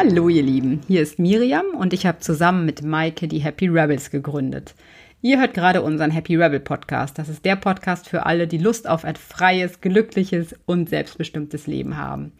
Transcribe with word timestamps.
Hallo 0.00 0.28
ihr 0.28 0.44
Lieben, 0.44 0.80
hier 0.86 1.02
ist 1.02 1.18
Miriam 1.18 1.74
und 1.76 1.92
ich 1.92 2.06
habe 2.06 2.20
zusammen 2.20 2.64
mit 2.64 2.84
Maike 2.84 3.26
die 3.26 3.40
Happy 3.40 3.66
Rebels 3.66 4.12
gegründet. 4.12 4.76
Ihr 5.22 5.40
hört 5.40 5.54
gerade 5.54 5.82
unseren 5.82 6.12
Happy 6.12 6.36
Rebel 6.36 6.60
Podcast. 6.60 7.18
Das 7.18 7.28
ist 7.28 7.44
der 7.44 7.56
Podcast 7.56 8.08
für 8.08 8.24
alle, 8.24 8.46
die 8.46 8.58
Lust 8.58 8.88
auf 8.88 9.04
ein 9.04 9.16
freies, 9.16 9.80
glückliches 9.80 10.54
und 10.66 10.88
selbstbestimmtes 10.88 11.66
Leben 11.66 11.96
haben. 11.96 12.30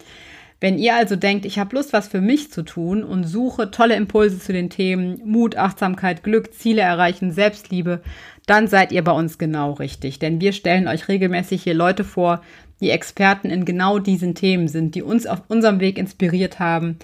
Wenn 0.60 0.78
ihr 0.78 0.94
also 0.94 1.16
denkt, 1.16 1.44
ich 1.46 1.58
habe 1.58 1.74
Lust, 1.74 1.92
was 1.92 2.06
für 2.06 2.20
mich 2.20 2.52
zu 2.52 2.62
tun 2.62 3.02
und 3.02 3.24
suche 3.24 3.72
tolle 3.72 3.96
Impulse 3.96 4.38
zu 4.38 4.52
den 4.52 4.70
Themen 4.70 5.20
Mut, 5.24 5.56
Achtsamkeit, 5.56 6.22
Glück, 6.22 6.54
Ziele 6.54 6.82
erreichen, 6.82 7.32
Selbstliebe, 7.32 8.02
dann 8.46 8.68
seid 8.68 8.92
ihr 8.92 9.02
bei 9.02 9.12
uns 9.12 9.36
genau 9.36 9.72
richtig. 9.72 10.20
Denn 10.20 10.40
wir 10.40 10.52
stellen 10.52 10.86
euch 10.86 11.08
regelmäßig 11.08 11.64
hier 11.64 11.74
Leute 11.74 12.04
vor, 12.04 12.40
die 12.80 12.90
Experten 12.90 13.50
in 13.50 13.64
genau 13.64 13.98
diesen 13.98 14.36
Themen 14.36 14.68
sind, 14.68 14.94
die 14.94 15.02
uns 15.02 15.26
auf 15.26 15.42
unserem 15.48 15.80
Weg 15.80 15.98
inspiriert 15.98 16.60
haben 16.60 16.98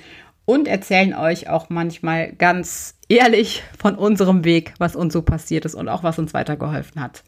und 0.46 0.68
erzählen 0.68 1.14
euch 1.14 1.48
auch 1.48 1.70
manchmal 1.70 2.32
ganz 2.32 2.94
ehrlich 3.08 3.62
von 3.78 3.94
unserem 3.94 4.44
Weg, 4.44 4.74
was 4.78 4.96
uns 4.96 5.12
so 5.12 5.22
passiert 5.22 5.64
ist 5.64 5.74
und 5.74 5.88
auch 5.88 6.02
was 6.02 6.18
uns 6.18 6.34
weitergeholfen 6.34 7.00
hat. 7.00 7.24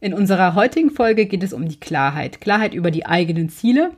In 0.00 0.14
unserer 0.14 0.54
heutigen 0.54 0.90
Folge 0.90 1.26
geht 1.26 1.42
es 1.42 1.52
um 1.52 1.68
die 1.68 1.78
Klarheit. 1.78 2.40
Klarheit 2.40 2.74
über 2.74 2.90
die 2.90 3.06
eigenen 3.06 3.48
Ziele 3.48 3.92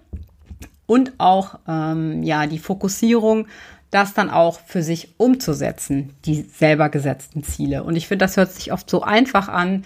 und 0.86 1.12
auch 1.18 1.58
ähm, 1.66 2.22
ja 2.22 2.46
die 2.46 2.58
Fokussierung, 2.58 3.46
das 3.90 4.12
dann 4.12 4.28
auch 4.28 4.60
für 4.66 4.82
sich 4.82 5.14
umzusetzen, 5.18 6.10
die 6.24 6.42
selber 6.42 6.88
gesetzten 6.88 7.42
Ziele. 7.42 7.84
Und 7.84 7.96
ich 7.96 8.08
finde, 8.08 8.24
das 8.24 8.36
hört 8.36 8.52
sich 8.52 8.72
oft 8.72 8.90
so 8.90 9.02
einfach 9.02 9.48
an, 9.48 9.84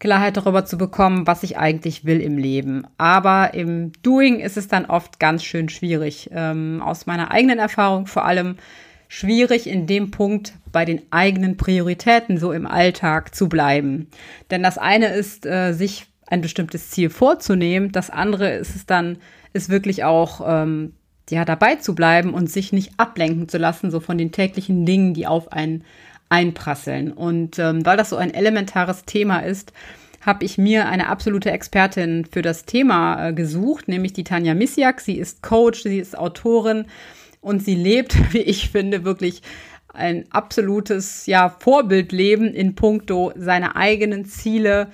Klarheit 0.00 0.38
darüber 0.38 0.64
zu 0.64 0.78
bekommen, 0.78 1.26
was 1.26 1.42
ich 1.42 1.58
eigentlich 1.58 2.04
will 2.04 2.20
im 2.20 2.38
Leben. 2.38 2.86
Aber 2.96 3.54
im 3.54 3.92
Doing 4.02 4.40
ist 4.40 4.56
es 4.56 4.66
dann 4.66 4.86
oft 4.86 5.20
ganz 5.20 5.44
schön 5.44 5.68
schwierig. 5.68 6.30
Ähm, 6.32 6.82
aus 6.82 7.06
meiner 7.06 7.30
eigenen 7.30 7.58
Erfahrung 7.58 8.06
vor 8.06 8.24
allem 8.24 8.56
schwierig 9.08 9.68
in 9.68 9.86
dem 9.86 10.10
Punkt 10.10 10.54
bei 10.72 10.84
den 10.84 11.02
eigenen 11.10 11.56
Prioritäten 11.58 12.38
so 12.38 12.52
im 12.52 12.66
Alltag 12.66 13.34
zu 13.34 13.48
bleiben. 13.48 14.08
Denn 14.50 14.62
das 14.62 14.78
eine 14.78 15.08
ist, 15.08 15.44
äh, 15.44 15.72
sich 15.72 16.06
ein 16.26 16.40
bestimmtes 16.40 16.90
Ziel 16.90 17.10
vorzunehmen. 17.10 17.92
Das 17.92 18.08
andere 18.08 18.52
ist 18.52 18.74
es 18.74 18.86
dann, 18.86 19.18
ist 19.52 19.68
wirklich 19.68 20.04
auch 20.04 20.40
ähm, 20.46 20.94
ja 21.28 21.44
dabei 21.44 21.76
zu 21.76 21.94
bleiben 21.94 22.32
und 22.32 22.50
sich 22.50 22.72
nicht 22.72 22.92
ablenken 22.96 23.48
zu 23.48 23.58
lassen, 23.58 23.90
so 23.90 24.00
von 24.00 24.16
den 24.16 24.32
täglichen 24.32 24.86
Dingen, 24.86 25.12
die 25.12 25.26
auf 25.26 25.52
einen 25.52 25.84
einprasseln. 26.30 27.12
Und 27.12 27.58
ähm, 27.58 27.84
weil 27.84 27.98
das 27.98 28.08
so 28.10 28.16
ein 28.16 28.32
elementares 28.32 29.04
Thema 29.04 29.40
ist, 29.40 29.72
habe 30.20 30.44
ich 30.44 30.58
mir 30.58 30.88
eine 30.88 31.08
absolute 31.08 31.50
Expertin 31.50 32.26
für 32.30 32.42
das 32.42 32.64
Thema 32.64 33.28
äh, 33.28 33.32
gesucht, 33.32 33.88
nämlich 33.88 34.12
die 34.12 34.24
Tanja 34.24 34.54
Misiak. 34.54 35.00
Sie 35.00 35.18
ist 35.18 35.42
Coach, 35.42 35.82
sie 35.82 35.98
ist 35.98 36.16
Autorin 36.16 36.86
und 37.40 37.62
sie 37.62 37.74
lebt, 37.74 38.16
wie 38.32 38.40
ich 38.40 38.70
finde, 38.70 39.04
wirklich 39.04 39.42
ein 39.92 40.24
absolutes 40.30 41.26
ja, 41.26 41.48
Vorbildleben 41.48 42.54
in 42.54 42.76
puncto 42.76 43.32
seine 43.34 43.74
eigenen 43.74 44.24
Ziele, 44.24 44.88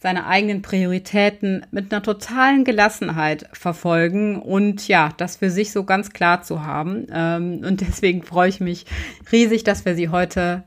seine 0.00 0.26
eigenen 0.26 0.62
Prioritäten 0.62 1.66
mit 1.70 1.92
einer 1.92 2.02
totalen 2.02 2.64
Gelassenheit 2.64 3.46
verfolgen 3.52 4.40
und 4.40 4.88
ja, 4.88 5.10
das 5.16 5.36
für 5.36 5.50
sich 5.50 5.72
so 5.72 5.84
ganz 5.84 6.10
klar 6.10 6.42
zu 6.42 6.64
haben. 6.64 7.06
Ähm, 7.12 7.62
und 7.66 7.80
deswegen 7.82 8.22
freue 8.22 8.48
ich 8.48 8.60
mich 8.60 8.86
riesig, 9.32 9.64
dass 9.64 9.84
wir 9.84 9.96
sie 9.96 10.08
heute 10.08 10.62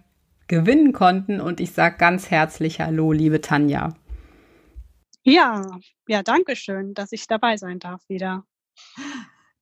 gewinnen 0.52 0.92
konnten. 0.92 1.40
Und 1.40 1.62
ich 1.62 1.72
sage 1.72 1.96
ganz 1.98 2.30
herzlich 2.30 2.82
Hallo, 2.82 3.14
liebe 3.14 3.40
Tanja. 3.40 3.96
Ja, 5.24 5.80
ja, 6.08 6.24
danke 6.24 6.58
schön, 6.58 6.94
dass 6.94 7.14
ich 7.14 7.26
dabei 7.26 7.56
sein 7.56 7.80
darf 7.80 8.02
wieder. 8.10 8.44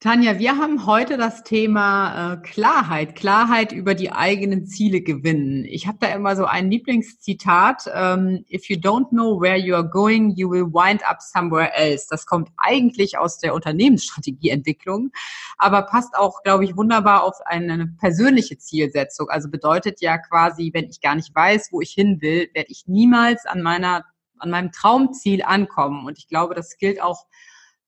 Tanja, 0.02 0.40
wir 0.40 0.56
haben 0.56 0.86
heute 0.86 1.18
das 1.18 1.44
Thema 1.44 2.36
äh, 2.36 2.38
Klarheit, 2.38 3.18
Klarheit 3.18 3.74
über 3.74 3.96
die 3.96 4.14
eigenen 4.14 4.66
Ziele 4.66 5.02
gewinnen. 5.02 5.66
Ich 5.66 5.88
habe 5.88 5.98
da 6.00 6.08
immer 6.08 6.38
so 6.38 6.46
ein 6.46 6.72
Lieblingszitat, 6.72 7.92
ähm, 7.94 8.46
If 8.50 8.70
you 8.70 8.78
don't 8.78 9.10
know 9.10 9.42
where 9.42 9.58
you 9.58 9.76
are 9.76 9.86
going, 9.86 10.30
you 10.38 10.50
will 10.50 10.68
wind 10.68 11.06
up 11.06 11.22
somewhere 11.22 11.74
else. 11.74 12.08
Das 12.10 12.26
kommt 12.26 12.48
eigentlich 12.56 13.18
aus 13.18 13.40
der 13.40 13.54
Unternehmensstrategieentwicklung, 13.54 15.12
aber 15.58 15.82
passt 15.82 16.16
auch, 16.16 16.44
glaube 16.44 16.64
ich, 16.64 16.78
wunderbar 16.78 17.26
auf 17.26 17.36
eine 17.46 17.88
persönliche 18.00 18.58
Zielsetzung. 18.58 19.28
Also 19.30 19.50
bedeutet 19.50 20.00
ja 20.00 20.18
quasi, 20.18 20.72
wenn 20.74 20.86
ich 20.86 21.02
gar 21.02 21.16
nicht 21.16 21.36
weiß, 21.36 21.74
wo 21.74 21.82
ich 21.82 21.92
hin 21.92 22.22
will, 22.22 22.50
werde 22.54 22.72
ich 22.72 22.88
niemals 22.88 23.46
an 23.46 23.62
meiner 23.62 24.06
an 24.38 24.52
meinem 24.52 24.72
Traumziel 24.72 25.44
ankommen. 25.44 26.06
Und 26.06 26.18
ich 26.18 26.30
glaube, 26.30 26.56
das 26.56 26.78
gilt 26.78 27.02
auch 27.02 27.26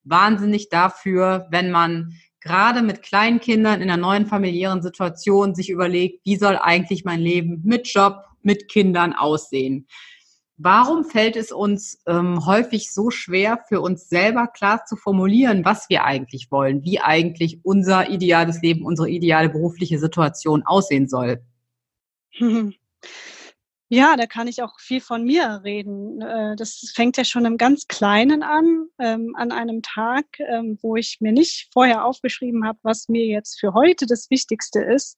wahnsinnig 0.04 0.70
dafür, 0.70 1.48
wenn 1.50 1.72
man 1.72 2.14
gerade 2.42 2.82
mit 2.82 3.04
kleinen 3.04 3.40
Kindern 3.40 3.82
in 3.82 3.90
einer 3.90 4.02
neuen 4.02 4.26
familiären 4.26 4.82
Situation 4.82 5.56
sich 5.56 5.70
überlegt, 5.70 6.26
wie 6.26 6.38
soll 6.38 6.58
eigentlich 6.58 7.06
mein 7.06 7.20
Leben 7.20 7.62
mit 7.64 7.88
Job, 7.88 8.24
mit 8.42 8.68
Kindern 8.68 9.14
aussehen. 9.14 9.88
Warum 10.58 11.06
fällt 11.06 11.36
es 11.38 11.52
uns 11.52 12.02
ähm, 12.06 12.46
häufig 12.46 12.94
so 12.94 13.10
schwer, 13.10 13.64
für 13.68 13.82
uns 13.82 14.10
selber 14.10 14.48
klar 14.48 14.86
zu 14.86 14.96
formulieren, 14.96 15.66
was 15.66 15.90
wir 15.90 16.04
eigentlich 16.04 16.52
wollen, 16.52 16.84
wie 16.84 17.00
eigentlich 17.00 17.60
unser 17.64 18.10
ideales 18.10 18.62
Leben, 18.62 18.86
unsere 18.86 19.10
ideale 19.10 19.50
berufliche 19.50 19.98
Situation 19.98 20.64
aussehen 20.64 21.08
soll? 21.08 21.42
Ja, 23.94 24.16
da 24.16 24.26
kann 24.26 24.48
ich 24.48 24.64
auch 24.64 24.80
viel 24.80 25.02
von 25.02 25.26
mir 25.26 25.60
reden. 25.66 26.22
Äh, 26.22 26.56
das 26.56 26.94
fängt 26.96 27.18
ja 27.18 27.26
schon 27.26 27.44
im 27.44 27.58
ganz 27.58 27.88
Kleinen 27.88 28.42
an, 28.42 28.88
ähm, 29.00 29.36
an 29.36 29.52
einem 29.52 29.82
Tag, 29.82 30.26
ähm, 30.40 30.80
wo 30.82 30.96
ich 30.96 31.18
mir 31.20 31.34
nicht 31.34 31.68
vorher 31.74 32.06
aufgeschrieben 32.06 32.66
habe, 32.66 32.80
was 32.84 33.10
mir 33.10 33.26
jetzt 33.26 33.60
für 33.60 33.74
heute 33.74 34.06
das 34.06 34.30
Wichtigste 34.30 34.80
ist, 34.80 35.18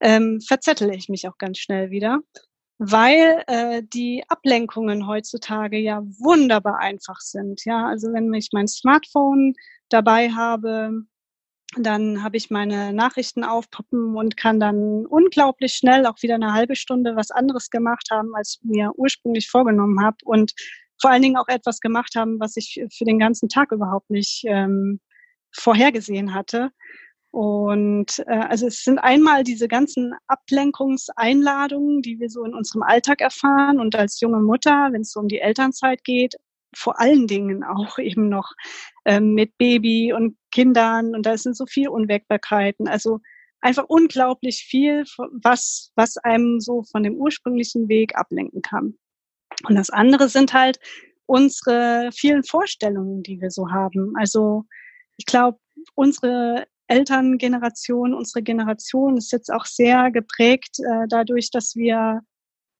ähm, 0.00 0.40
verzettel 0.40 0.92
ich 0.92 1.08
mich 1.08 1.28
auch 1.28 1.38
ganz 1.38 1.58
schnell 1.58 1.90
wieder, 1.90 2.18
weil 2.78 3.44
äh, 3.46 3.84
die 3.84 4.24
Ablenkungen 4.28 5.06
heutzutage 5.06 5.78
ja 5.78 6.02
wunderbar 6.18 6.78
einfach 6.80 7.20
sind. 7.20 7.64
Ja, 7.64 7.86
also 7.86 8.12
wenn 8.12 8.34
ich 8.34 8.48
mein 8.52 8.66
Smartphone 8.66 9.54
dabei 9.88 10.30
habe, 10.30 11.04
dann 11.76 12.22
habe 12.22 12.36
ich 12.36 12.50
meine 12.50 12.92
Nachrichten 12.92 13.44
aufpoppen 13.44 14.16
und 14.16 14.36
kann 14.36 14.60
dann 14.60 15.06
unglaublich 15.06 15.74
schnell 15.74 16.06
auch 16.06 16.22
wieder 16.22 16.36
eine 16.36 16.52
halbe 16.52 16.76
Stunde 16.76 17.16
was 17.16 17.30
anderes 17.30 17.70
gemacht 17.70 18.08
haben, 18.10 18.34
als 18.34 18.58
ich 18.58 18.68
mir 18.68 18.92
ursprünglich 18.96 19.48
vorgenommen 19.50 20.04
habe 20.04 20.16
und 20.24 20.52
vor 21.00 21.10
allen 21.10 21.22
Dingen 21.22 21.36
auch 21.36 21.48
etwas 21.48 21.80
gemacht 21.80 22.14
haben, 22.16 22.38
was 22.38 22.56
ich 22.56 22.80
für 22.92 23.04
den 23.04 23.18
ganzen 23.18 23.48
Tag 23.48 23.72
überhaupt 23.72 24.10
nicht 24.10 24.44
ähm, 24.46 25.00
vorhergesehen 25.52 26.34
hatte. 26.34 26.70
Und 27.30 28.20
äh, 28.28 28.46
also 28.48 28.68
es 28.68 28.84
sind 28.84 29.00
einmal 29.00 29.42
diese 29.42 29.66
ganzen 29.66 30.14
Ablenkungseinladungen, 30.28 32.00
die 32.00 32.20
wir 32.20 32.30
so 32.30 32.44
in 32.44 32.54
unserem 32.54 32.84
Alltag 32.84 33.20
erfahren 33.20 33.80
und 33.80 33.96
als 33.96 34.20
junge 34.20 34.38
Mutter, 34.38 34.90
wenn 34.92 35.00
es 35.00 35.10
so 35.10 35.20
um 35.20 35.26
die 35.26 35.40
Elternzeit 35.40 36.04
geht, 36.04 36.36
vor 36.76 37.00
allen 37.00 37.26
Dingen 37.26 37.64
auch 37.64 37.98
eben 37.98 38.28
noch 38.28 38.52
ähm, 39.04 39.34
mit 39.34 39.56
Baby 39.58 40.12
und 40.12 40.36
Kindern 40.50 41.14
und 41.14 41.26
da 41.26 41.36
sind 41.36 41.56
so 41.56 41.66
viele 41.66 41.90
Unwägbarkeiten. 41.90 42.88
Also 42.88 43.20
einfach 43.60 43.84
unglaublich 43.88 44.58
viel, 44.68 45.04
was, 45.42 45.90
was 45.96 46.16
einem 46.18 46.60
so 46.60 46.82
von 46.82 47.02
dem 47.02 47.14
ursprünglichen 47.14 47.88
Weg 47.88 48.16
ablenken 48.16 48.62
kann. 48.62 48.98
Und 49.66 49.76
das 49.76 49.90
andere 49.90 50.28
sind 50.28 50.52
halt 50.52 50.78
unsere 51.26 52.10
vielen 52.12 52.44
Vorstellungen, 52.44 53.22
die 53.22 53.40
wir 53.40 53.50
so 53.50 53.70
haben. 53.70 54.12
Also 54.18 54.64
ich 55.16 55.24
glaube, 55.24 55.58
unsere 55.94 56.66
Elterngeneration, 56.88 58.12
unsere 58.12 58.42
Generation 58.42 59.16
ist 59.16 59.32
jetzt 59.32 59.50
auch 59.50 59.64
sehr 59.64 60.10
geprägt 60.10 60.78
äh, 60.80 61.06
dadurch, 61.08 61.50
dass 61.50 61.74
wir 61.74 62.20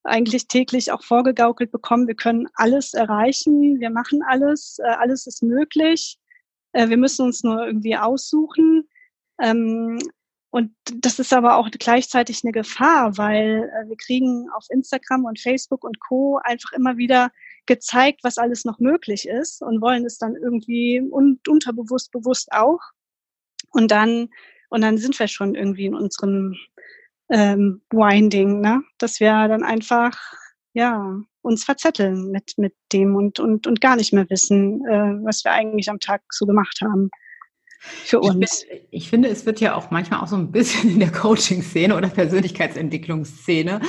eigentlich 0.05 0.49
täglich 0.49 0.93
auch 0.93 1.03
vorgegaukelt 1.03 1.73
bekommen, 1.73 2.07
wir 2.07 2.15
können 2.15 2.47
alles 2.55 2.95
erreichen, 2.95 3.81
wir 3.81 3.91
machen 3.91 4.23
alles, 4.23 4.79
äh, 4.79 4.89
alles 4.89 5.27
ist 5.27 5.43
möglich. 5.43 6.19
Äh, 6.73 6.89
wir 6.89 6.97
müssen 6.97 7.25
uns 7.25 7.43
nur 7.43 7.67
irgendwie 7.67 7.97
aussuchen. 7.97 8.89
Ähm, 9.41 9.99
und 10.51 10.73
das 10.95 11.19
ist 11.19 11.33
aber 11.33 11.56
auch 11.56 11.69
gleichzeitig 11.71 12.45
eine 12.45 12.53
Gefahr, 12.53 13.19
weil 13.19 13.71
äh, 13.75 13.89
wir 13.89 13.97
kriegen 13.97 14.49
auf 14.55 14.67
Instagram 14.71 15.25
und 15.25 15.41
Facebook 15.41 15.83
und 15.83 15.99
Co. 16.01 16.39
einfach 16.45 16.73
immer 16.73 16.97
wieder 16.97 17.31
gezeigt, 17.67 18.21
was 18.23 18.39
alles 18.39 18.65
noch 18.65 18.79
möglich 18.79 19.27
ist 19.27 19.62
und 19.62 19.81
wollen 19.81 20.05
es 20.05 20.19
dann 20.19 20.37
irgendwie 20.37 21.00
un 21.00 21.41
unterbewusst, 21.49 22.12
bewusst 22.12 22.53
auch. 22.53 22.81
Und 23.73 23.91
dann, 23.91 24.29
und 24.69 24.83
dann 24.83 24.99
sind 24.99 25.19
wir 25.19 25.27
schon 25.27 25.55
irgendwie 25.55 25.87
in 25.87 25.95
unserem 25.95 26.57
ähm, 27.31 27.82
Winding, 27.91 28.61
ne? 28.61 28.82
dass 28.99 29.21
wir 29.21 29.49
dann 29.49 29.62
einfach 29.62 30.19
ja 30.73 31.17
uns 31.43 31.65
verzetteln 31.65 32.31
mit 32.31 32.55
mit 32.56 32.75
dem 32.93 33.17
und 33.17 33.38
und 33.38 33.67
und 33.67 33.81
gar 33.81 33.97
nicht 33.97 34.12
mehr 34.12 34.29
wissen, 34.31 34.85
äh, 34.87 35.25
was 35.25 35.44
wir 35.44 35.53
eigentlich 35.53 35.88
am 35.88 36.00
Tag 36.00 36.23
so 36.31 36.47
gemacht 36.47 36.81
haben 36.82 37.11
für 37.81 38.21
uns. 38.21 38.62
Ich, 38.62 38.69
find, 38.69 38.88
ich 38.91 39.11
finde, 39.11 39.29
es 39.29 39.47
wird 39.47 39.61
ja 39.61 39.75
auch 39.75 39.91
manchmal 39.91 40.21
auch 40.21 40.26
so 40.26 40.37
ein 40.37 40.50
bisschen 40.50 40.91
in 40.91 41.00
der 41.00 41.12
Coaching-Szene 41.12 41.97
oder 41.97 42.09
Persönlichkeitsentwicklungsszene 42.09 43.81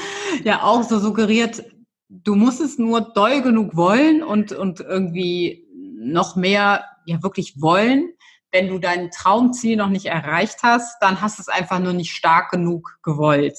ja 0.44 0.64
auch 0.64 0.84
so 0.84 1.00
suggeriert, 1.00 1.64
du 2.10 2.36
musst 2.36 2.62
es 2.62 2.78
nur 2.78 3.02
doll 3.02 3.42
genug 3.42 3.76
wollen 3.76 4.22
und 4.22 4.52
und 4.52 4.82
irgendwie 4.82 5.66
noch 5.98 6.36
mehr 6.36 6.86
ja 7.06 7.24
wirklich 7.24 7.62
wollen 7.62 8.15
wenn 8.56 8.70
du 8.70 8.80
dein 8.80 9.12
Traumziel 9.12 9.76
noch 9.76 9.90
nicht 9.90 10.06
erreicht 10.06 10.60
hast, 10.64 10.96
dann 11.02 11.20
hast 11.20 11.38
du 11.38 11.42
es 11.42 11.50
einfach 11.50 11.80
nur 11.80 11.92
nicht 11.92 12.14
stark 12.14 12.52
genug 12.52 12.98
gewollt. 13.04 13.58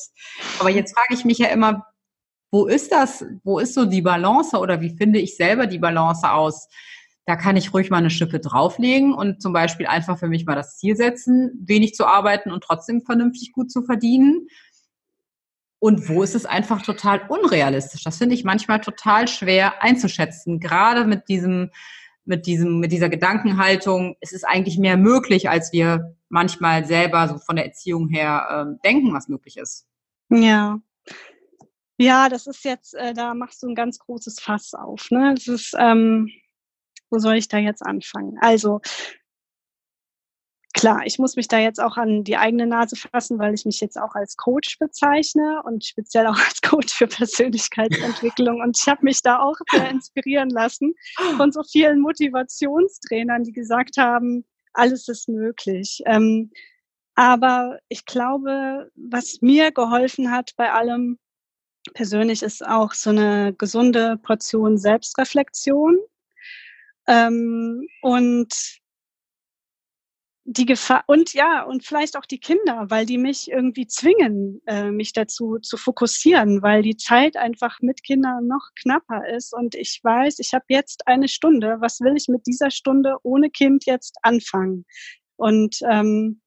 Aber 0.58 0.70
jetzt 0.70 0.94
frage 0.94 1.12
ich 1.12 1.26
mich 1.26 1.36
ja 1.36 1.48
immer, 1.48 1.84
wo 2.50 2.64
ist 2.64 2.92
das? 2.92 3.22
Wo 3.44 3.58
ist 3.58 3.74
so 3.74 3.84
die 3.84 4.00
Balance 4.00 4.56
oder 4.56 4.80
wie 4.80 4.96
finde 4.96 5.18
ich 5.18 5.36
selber 5.36 5.66
die 5.66 5.78
Balance 5.78 6.30
aus? 6.30 6.68
Da 7.26 7.36
kann 7.36 7.58
ich 7.58 7.74
ruhig 7.74 7.90
mal 7.90 7.98
eine 7.98 8.08
Schippe 8.08 8.40
drauflegen 8.40 9.12
und 9.12 9.42
zum 9.42 9.52
Beispiel 9.52 9.86
einfach 9.86 10.18
für 10.18 10.28
mich 10.28 10.46
mal 10.46 10.54
das 10.54 10.78
Ziel 10.78 10.96
setzen, 10.96 11.50
wenig 11.62 11.94
zu 11.94 12.06
arbeiten 12.06 12.50
und 12.50 12.64
trotzdem 12.64 13.02
vernünftig 13.02 13.52
gut 13.52 13.70
zu 13.70 13.82
verdienen. 13.82 14.46
Und 15.78 16.08
wo 16.08 16.22
ist 16.22 16.34
es 16.34 16.46
einfach 16.46 16.80
total 16.80 17.20
unrealistisch? 17.28 18.02
Das 18.02 18.16
finde 18.16 18.34
ich 18.34 18.44
manchmal 18.44 18.80
total 18.80 19.28
schwer 19.28 19.82
einzuschätzen, 19.82 20.58
gerade 20.58 21.04
mit 21.04 21.28
diesem, 21.28 21.70
mit 22.26 22.46
diesem, 22.46 22.80
mit 22.80 22.92
dieser 22.92 23.08
Gedankenhaltung. 23.08 24.16
Es 24.20 24.32
ist 24.32 24.44
eigentlich 24.44 24.78
mehr 24.78 24.96
möglich, 24.96 25.48
als 25.48 25.72
wir 25.72 26.16
manchmal 26.28 26.84
selber 26.84 27.28
so 27.28 27.38
von 27.38 27.56
der 27.56 27.66
Erziehung 27.66 28.08
her 28.08 28.66
äh, 28.68 28.82
denken, 28.84 29.14
was 29.14 29.28
möglich 29.28 29.56
ist. 29.56 29.86
Ja. 30.30 30.80
Ja, 31.98 32.28
das 32.28 32.46
ist 32.46 32.64
jetzt, 32.64 32.94
äh, 32.94 33.14
da 33.14 33.32
machst 33.32 33.62
du 33.62 33.68
ein 33.68 33.74
ganz 33.74 33.98
großes 33.98 34.40
Fass 34.40 34.74
auf. 34.74 35.10
Ne? 35.10 35.34
Das 35.34 35.46
ist, 35.46 35.74
ähm, 35.78 36.30
wo 37.10 37.18
soll 37.18 37.36
ich 37.36 37.48
da 37.48 37.58
jetzt 37.58 37.82
anfangen? 37.82 38.36
Also, 38.40 38.80
klar, 40.76 41.00
ich 41.06 41.18
muss 41.18 41.36
mich 41.36 41.48
da 41.48 41.58
jetzt 41.58 41.80
auch 41.80 41.96
an 41.96 42.22
die 42.22 42.36
eigene 42.36 42.66
Nase 42.66 42.96
fassen, 42.96 43.38
weil 43.38 43.54
ich 43.54 43.64
mich 43.64 43.80
jetzt 43.80 43.98
auch 43.98 44.14
als 44.14 44.36
Coach 44.36 44.78
bezeichne 44.78 45.62
und 45.64 45.84
speziell 45.84 46.26
auch 46.26 46.38
als 46.38 46.60
Coach 46.60 46.94
für 46.94 47.06
Persönlichkeitsentwicklung. 47.08 48.60
Und 48.60 48.78
ich 48.78 48.86
habe 48.86 49.00
mich 49.02 49.22
da 49.22 49.40
auch 49.40 49.56
sehr 49.72 49.90
inspirieren 49.90 50.50
lassen 50.50 50.94
von 51.36 51.50
so 51.50 51.62
vielen 51.64 52.00
Motivationstrainern, 52.00 53.42
die 53.42 53.52
gesagt 53.52 53.96
haben, 53.96 54.44
alles 54.74 55.08
ist 55.08 55.28
möglich. 55.28 56.02
Ähm, 56.04 56.50
aber 57.14 57.78
ich 57.88 58.04
glaube, 58.04 58.90
was 58.94 59.40
mir 59.40 59.72
geholfen 59.72 60.30
hat 60.30 60.52
bei 60.56 60.70
allem 60.72 61.18
persönlich 61.94 62.42
ist 62.42 62.66
auch 62.66 62.92
so 62.92 63.10
eine 63.10 63.54
gesunde 63.56 64.18
Portion 64.18 64.76
Selbstreflexion. 64.76 65.96
Ähm, 67.08 67.86
und 68.02 68.80
die 70.48 70.64
Gefahr 70.64 71.02
und 71.08 71.32
ja 71.34 71.64
und 71.64 71.84
vielleicht 71.84 72.16
auch 72.16 72.24
die 72.24 72.38
Kinder, 72.38 72.86
weil 72.88 73.04
die 73.04 73.18
mich 73.18 73.50
irgendwie 73.50 73.88
zwingen, 73.88 74.62
äh, 74.66 74.92
mich 74.92 75.12
dazu 75.12 75.58
zu 75.58 75.76
fokussieren, 75.76 76.62
weil 76.62 76.82
die 76.82 76.96
Zeit 76.96 77.36
einfach 77.36 77.80
mit 77.80 78.04
Kindern 78.04 78.46
noch 78.46 78.70
knapper 78.80 79.28
ist 79.28 79.52
und 79.52 79.74
ich 79.74 80.00
weiß, 80.02 80.38
ich 80.38 80.54
habe 80.54 80.64
jetzt 80.68 81.08
eine 81.08 81.26
Stunde. 81.26 81.78
Was 81.80 82.00
will 82.00 82.14
ich 82.16 82.28
mit 82.28 82.46
dieser 82.46 82.70
Stunde 82.70 83.16
ohne 83.24 83.50
Kind 83.50 83.86
jetzt 83.86 84.18
anfangen? 84.22 84.84
Und 85.36 85.78
ähm, 85.90 86.40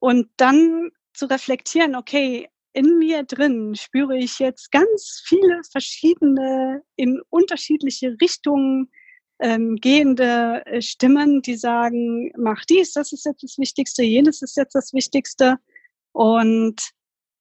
und 0.00 0.30
dann 0.38 0.90
zu 1.12 1.26
reflektieren, 1.26 1.94
okay, 1.94 2.48
in 2.72 2.98
mir 2.98 3.24
drin 3.24 3.74
spüre 3.74 4.16
ich 4.16 4.38
jetzt 4.38 4.70
ganz 4.70 5.22
viele 5.26 5.60
verschiedene 5.70 6.82
in 6.96 7.20
unterschiedliche 7.28 8.16
Richtungen 8.20 8.90
ähm, 9.40 9.76
gehende 9.76 10.62
äh, 10.66 10.82
Stimmen, 10.82 11.42
die 11.42 11.56
sagen, 11.56 12.32
mach 12.36 12.64
dies, 12.64 12.92
das 12.92 13.12
ist 13.12 13.24
jetzt 13.24 13.42
das 13.42 13.58
Wichtigste, 13.58 14.02
jenes 14.02 14.42
ist 14.42 14.56
jetzt 14.56 14.74
das 14.74 14.92
Wichtigste. 14.92 15.56
Und 16.12 16.90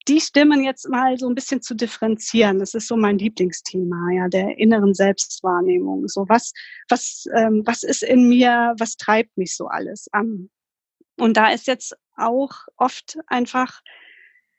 die 0.08 0.22
Stimmen 0.22 0.64
jetzt 0.64 0.88
mal 0.88 1.18
so 1.18 1.28
ein 1.28 1.36
bisschen 1.36 1.62
zu 1.62 1.76
differenzieren, 1.76 2.60
das 2.60 2.74
ist 2.74 2.88
so 2.88 2.96
mein 2.96 3.18
Lieblingsthema, 3.18 4.12
ja, 4.14 4.28
der 4.30 4.58
inneren 4.58 4.94
Selbstwahrnehmung. 4.94 6.08
So 6.08 6.26
was, 6.30 6.54
was, 6.88 7.26
ähm, 7.36 7.64
was 7.66 7.84
ist 7.84 8.04
in 8.04 8.30
mir, 8.30 8.74
was 8.78 8.96
treibt 8.96 9.38
mich 9.38 9.56
so 9.56 9.68
alles 9.68 10.08
an? 10.12 10.50
Und 11.18 11.36
da 11.36 11.52
ist 11.52 11.68
jetzt 11.68 11.96
auch 12.16 12.52
oft 12.78 13.18
einfach 13.28 13.82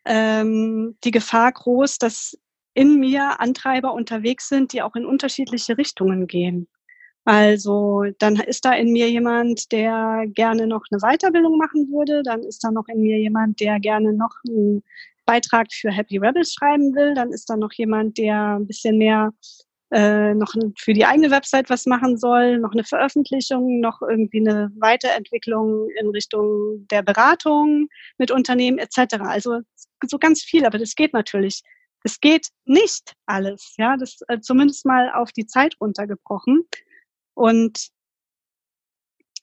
ähm, 0.04 0.96
die 1.04 1.12
Gefahr 1.12 1.52
groß, 1.52 1.98
dass 1.98 2.36
in 2.74 2.98
mir 2.98 3.40
Antreiber 3.40 3.92
unterwegs 3.92 4.48
sind, 4.48 4.72
die 4.72 4.82
auch 4.82 4.94
in 4.94 5.06
unterschiedliche 5.06 5.78
Richtungen 5.78 6.26
gehen. 6.26 6.68
Also 7.28 8.04
dann 8.20 8.36
ist 8.36 8.64
da 8.64 8.72
in 8.72 8.90
mir 8.90 9.10
jemand, 9.10 9.70
der 9.70 10.24
gerne 10.28 10.66
noch 10.66 10.80
eine 10.90 10.98
Weiterbildung 11.00 11.58
machen 11.58 11.86
würde. 11.92 12.22
Dann 12.22 12.42
ist 12.42 12.64
da 12.64 12.70
noch 12.70 12.88
in 12.88 13.02
mir 13.02 13.18
jemand, 13.18 13.60
der 13.60 13.78
gerne 13.80 14.14
noch 14.14 14.34
einen 14.48 14.82
Beitrag 15.26 15.66
für 15.70 15.90
Happy 15.90 16.16
Rebels 16.16 16.54
schreiben 16.54 16.94
will. 16.94 17.12
Dann 17.12 17.30
ist 17.30 17.50
da 17.50 17.58
noch 17.58 17.74
jemand, 17.74 18.16
der 18.16 18.56
ein 18.56 18.66
bisschen 18.66 18.96
mehr 18.96 19.34
äh, 19.90 20.32
noch 20.32 20.54
für 20.78 20.94
die 20.94 21.04
eigene 21.04 21.30
Website 21.30 21.68
was 21.68 21.84
machen 21.84 22.16
soll, 22.16 22.60
noch 22.60 22.72
eine 22.72 22.84
Veröffentlichung, 22.84 23.80
noch 23.80 24.00
irgendwie 24.00 24.40
eine 24.40 24.70
Weiterentwicklung 24.78 25.86
in 26.00 26.08
Richtung 26.08 26.86
der 26.90 27.02
Beratung 27.02 27.88
mit 28.16 28.30
Unternehmen 28.30 28.78
etc. 28.78 29.16
Also 29.20 29.60
so 30.06 30.18
ganz 30.18 30.40
viel, 30.40 30.64
aber 30.64 30.78
das 30.78 30.94
geht 30.94 31.12
natürlich. 31.12 31.60
Es 32.04 32.20
geht 32.20 32.48
nicht 32.64 33.12
alles, 33.26 33.74
ja, 33.76 33.98
das 33.98 34.16
äh, 34.28 34.40
zumindest 34.40 34.86
mal 34.86 35.12
auf 35.12 35.30
die 35.32 35.44
Zeit 35.44 35.74
runtergebrochen. 35.78 36.64
Und 37.38 37.90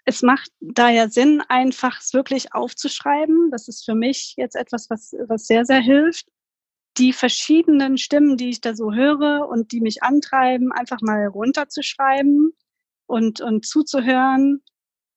es 0.03 0.21
macht 0.21 0.51
da 0.59 0.89
ja 0.89 1.07
Sinn, 1.07 1.41
einfach 1.47 2.01
es 2.01 2.13
wirklich 2.13 2.53
aufzuschreiben. 2.53 3.51
Das 3.51 3.69
ist 3.69 3.85
für 3.85 3.95
mich 3.95 4.33
jetzt 4.35 4.57
etwas, 4.57 4.89
was, 4.89 5.15
was 5.29 5.47
sehr, 5.47 5.63
sehr 5.63 5.79
hilft. 5.79 6.27
Die 6.97 7.13
verschiedenen 7.13 7.97
Stimmen, 7.97 8.35
die 8.35 8.49
ich 8.49 8.59
da 8.59 8.75
so 8.75 8.93
höre 8.93 9.47
und 9.47 9.71
die 9.71 9.79
mich 9.79 10.03
antreiben, 10.03 10.73
einfach 10.73 10.99
mal 11.01 11.25
runterzuschreiben 11.27 12.51
und, 13.05 13.39
und 13.39 13.65
zuzuhören, 13.65 14.61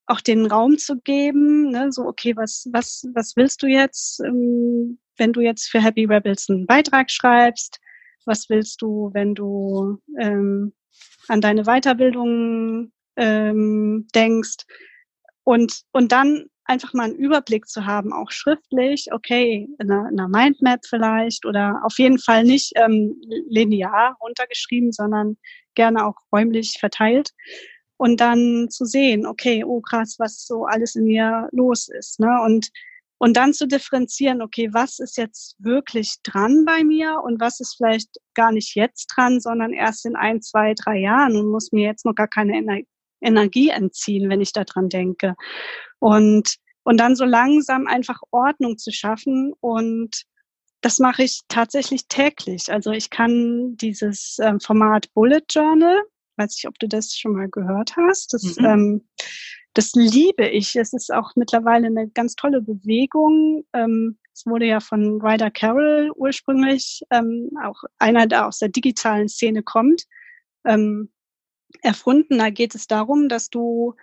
auch 0.06 0.20
den 0.20 0.46
Raum 0.46 0.78
zu 0.78 1.00
geben, 1.00 1.70
ne? 1.70 1.90
so, 1.90 2.02
okay, 2.06 2.36
was, 2.36 2.69
was, 2.72 3.08
was 3.12 3.34
willst 3.34 3.60
du 3.62 3.66
jetzt, 3.66 4.20
ähm, 4.20 5.00
wenn 5.16 5.32
du 5.32 5.40
jetzt 5.40 5.69
für 5.69 5.82
Happy 5.82 6.04
Rebels 6.04 6.48
einen 6.48 6.66
Beitrag 6.66 7.10
schreibst? 7.10 7.81
Was 8.24 8.48
willst 8.48 8.82
du, 8.82 9.10
wenn 9.14 9.34
du 9.34 10.00
ähm, 10.20 10.74
an 11.28 11.40
deine 11.40 11.64
Weiterbildung 11.64 12.92
ähm, 13.16 14.06
denkst 14.14 14.64
und, 15.44 15.82
und 15.92 16.12
dann 16.12 16.46
einfach 16.69 16.92
mal 16.92 17.04
einen 17.04 17.16
Überblick 17.16 17.66
zu 17.66 17.86
haben, 17.86 18.12
auch 18.12 18.30
schriftlich, 18.30 19.06
okay, 19.12 19.69
in 19.78 19.90
einer, 19.90 20.08
in 20.10 20.20
einer 20.20 20.28
Mindmap 20.28 20.80
vielleicht 20.86 21.46
oder 21.46 21.80
auf 21.82 21.98
jeden 21.98 22.19
Fall 22.19 22.44
nicht 22.44 22.72
ähm, 22.76 23.16
linear 23.48 24.16
runtergeschrieben, 24.20 24.92
sondern 24.92 25.38
gerne 25.75 26.06
auch 26.06 26.16
räumlich 26.30 26.76
verteilt. 26.78 27.31
Und 27.96 28.20
dann 28.20 28.69
zu 28.70 28.84
sehen, 28.84 29.26
okay, 29.26 29.64
oh 29.64 29.81
krass, 29.81 30.17
was 30.19 30.46
so 30.46 30.67
alles 30.67 30.94
in 30.94 31.05
mir 31.05 31.48
los 31.50 31.88
ist. 31.88 32.20
Ne? 32.20 32.41
Und 32.44 32.70
und 33.19 33.37
dann 33.37 33.53
zu 33.53 33.67
differenzieren, 33.67 34.43
okay, 34.43 34.70
was 34.72 34.98
ist 35.01 35.17
jetzt 35.17 35.56
wirklich 35.58 36.17
dran 36.22 36.65
bei 36.65 36.84
mir 36.84 37.20
und 37.25 37.41
was 37.41 37.60
ist 37.60 37.77
vielleicht 37.77 38.10
gar 38.34 38.53
nicht 38.53 38.75
jetzt 38.77 39.06
dran, 39.15 39.41
sondern 39.41 39.72
erst 39.72 40.06
in 40.06 40.17
ein, 40.17 40.41
zwei, 40.41 40.75
drei 40.75 40.98
Jahren 40.98 41.37
und 41.37 41.51
muss 41.51 41.72
mir 41.72 41.84
jetzt 41.84 42.05
noch 42.05 42.15
gar 42.15 42.29
keine 42.29 42.56
Ener 42.56 42.81
Energie 43.20 43.70
entziehen, 43.70 44.31
wenn 44.31 44.41
ich 44.41 44.53
daran 44.53 44.89
denke. 44.89 45.34
Und, 45.98 46.55
und 46.84 46.98
dann 46.98 47.17
so 47.17 47.25
langsam 47.25 47.89
einfach 47.89 48.20
Ordnung 48.31 48.79
zu 48.79 48.93
schaffen 48.93 49.53
und 49.58 50.22
das 50.81 51.01
mache 51.01 51.25
ich 51.25 51.41
tatsächlich 51.48 52.06
täglich. 52.06 52.70
Also 52.70 52.93
ich 52.93 53.10
kann 53.10 53.77
dieses 53.77 54.37
ähm, 54.41 54.60
Format 54.60 55.13
Bullet 55.15 55.43
Journal, 55.51 56.01
weiß 56.38 56.56
ich, 56.56 56.68
ob 56.68 56.78
du 56.78 56.88
das 56.88 57.14
schon 57.14 57.32
mal 57.32 57.48
gehört 57.48 57.96
hast. 57.96 58.32
Das 58.32 58.56
mhm. 58.56 58.64
ähm, 58.64 59.08
das 59.74 59.92
liebe 59.94 60.48
ich. 60.48 60.74
Es 60.76 60.92
ist 60.92 61.12
auch 61.12 61.36
mittlerweile 61.36 61.86
eine 61.86 62.08
ganz 62.08 62.34
tolle 62.34 62.60
Bewegung. 62.60 63.64
Ähm, 63.72 64.18
es 64.32 64.44
wurde 64.44 64.66
ja 64.66 64.80
von 64.80 65.20
Ryder 65.20 65.50
Carroll 65.50 66.10
ursprünglich, 66.16 67.02
ähm, 67.10 67.50
auch 67.62 67.82
einer, 67.98 68.26
der 68.26 68.46
aus 68.46 68.58
der 68.58 68.70
digitalen 68.70 69.28
Szene 69.28 69.62
kommt, 69.62 70.04
ähm, 70.64 71.12
erfunden. 71.82 72.38
Da 72.38 72.50
geht 72.50 72.74
es 72.74 72.86
darum, 72.86 73.28
dass 73.28 73.50
du 73.50 73.94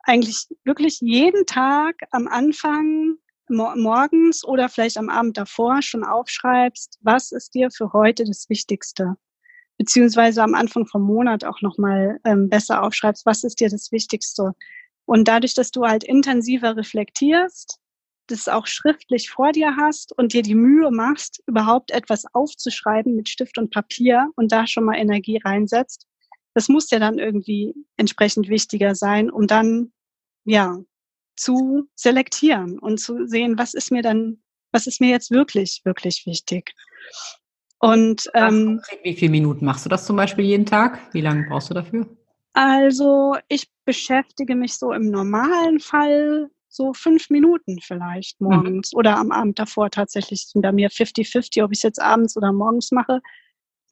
eigentlich 0.00 0.46
wirklich 0.64 1.00
jeden 1.00 1.44
Tag 1.44 1.96
am 2.12 2.26
Anfang 2.26 3.16
morgens 3.48 4.44
oder 4.44 4.68
vielleicht 4.68 4.96
am 4.96 5.08
Abend 5.08 5.36
davor 5.36 5.82
schon 5.82 6.04
aufschreibst, 6.04 6.98
was 7.02 7.32
ist 7.32 7.54
dir 7.54 7.70
für 7.70 7.92
heute 7.92 8.24
das 8.24 8.48
Wichtigste? 8.48 9.16
Beziehungsweise 9.80 10.42
am 10.42 10.54
Anfang 10.54 10.86
vom 10.86 11.00
Monat 11.00 11.42
auch 11.42 11.62
nochmal 11.62 12.20
ähm, 12.26 12.50
besser 12.50 12.82
aufschreibst, 12.82 13.24
was 13.24 13.44
ist 13.44 13.60
dir 13.60 13.70
das 13.70 13.90
Wichtigste? 13.90 14.52
Und 15.06 15.26
dadurch, 15.26 15.54
dass 15.54 15.70
du 15.70 15.86
halt 15.86 16.04
intensiver 16.04 16.76
reflektierst, 16.76 17.78
das 18.26 18.46
auch 18.46 18.66
schriftlich 18.66 19.30
vor 19.30 19.52
dir 19.52 19.76
hast 19.78 20.12
und 20.18 20.34
dir 20.34 20.42
die 20.42 20.54
Mühe 20.54 20.90
machst, 20.90 21.42
überhaupt 21.46 21.92
etwas 21.92 22.26
aufzuschreiben 22.34 23.16
mit 23.16 23.30
Stift 23.30 23.56
und 23.56 23.70
Papier 23.70 24.28
und 24.36 24.52
da 24.52 24.66
schon 24.66 24.84
mal 24.84 24.98
Energie 24.98 25.40
reinsetzt, 25.42 26.06
das 26.52 26.68
muss 26.68 26.90
ja 26.90 26.98
dann 26.98 27.18
irgendwie 27.18 27.74
entsprechend 27.96 28.50
wichtiger 28.50 28.94
sein, 28.94 29.30
um 29.30 29.46
dann, 29.46 29.94
ja, 30.44 30.78
zu 31.36 31.88
selektieren 31.94 32.78
und 32.78 33.00
zu 33.00 33.26
sehen, 33.26 33.56
was 33.56 33.72
ist 33.72 33.90
mir 33.90 34.02
dann, 34.02 34.42
was 34.72 34.86
ist 34.86 35.00
mir 35.00 35.08
jetzt 35.08 35.30
wirklich, 35.30 35.80
wirklich 35.84 36.26
wichtig. 36.26 36.74
Und 37.80 38.30
ähm, 38.34 38.80
wie 39.02 39.14
viele 39.14 39.30
Minuten 39.30 39.64
machst 39.64 39.86
du 39.86 39.88
das 39.88 40.04
zum 40.04 40.14
Beispiel 40.14 40.44
jeden 40.44 40.66
Tag? 40.66 41.00
Wie 41.12 41.22
lange 41.22 41.46
brauchst 41.48 41.70
du 41.70 41.74
dafür? 41.74 42.06
Also 42.52 43.36
ich 43.48 43.70
beschäftige 43.84 44.54
mich 44.54 44.74
so 44.74 44.92
im 44.92 45.10
normalen 45.10 45.80
Fall 45.80 46.50
so 46.68 46.92
fünf 46.92 47.30
Minuten 47.30 47.80
vielleicht 47.80 48.40
mhm. 48.40 48.48
morgens 48.48 48.92
mhm. 48.92 48.98
oder 48.98 49.16
am 49.16 49.32
Abend 49.32 49.58
davor 49.58 49.90
tatsächlich 49.90 50.46
sind 50.46 50.62
bei 50.62 50.72
mir 50.72 50.90
50-50, 50.90 51.64
ob 51.64 51.72
ich 51.72 51.78
es 51.78 51.82
jetzt 51.82 52.00
abends 52.00 52.36
oder 52.36 52.52
morgens 52.52 52.92
mache, 52.92 53.20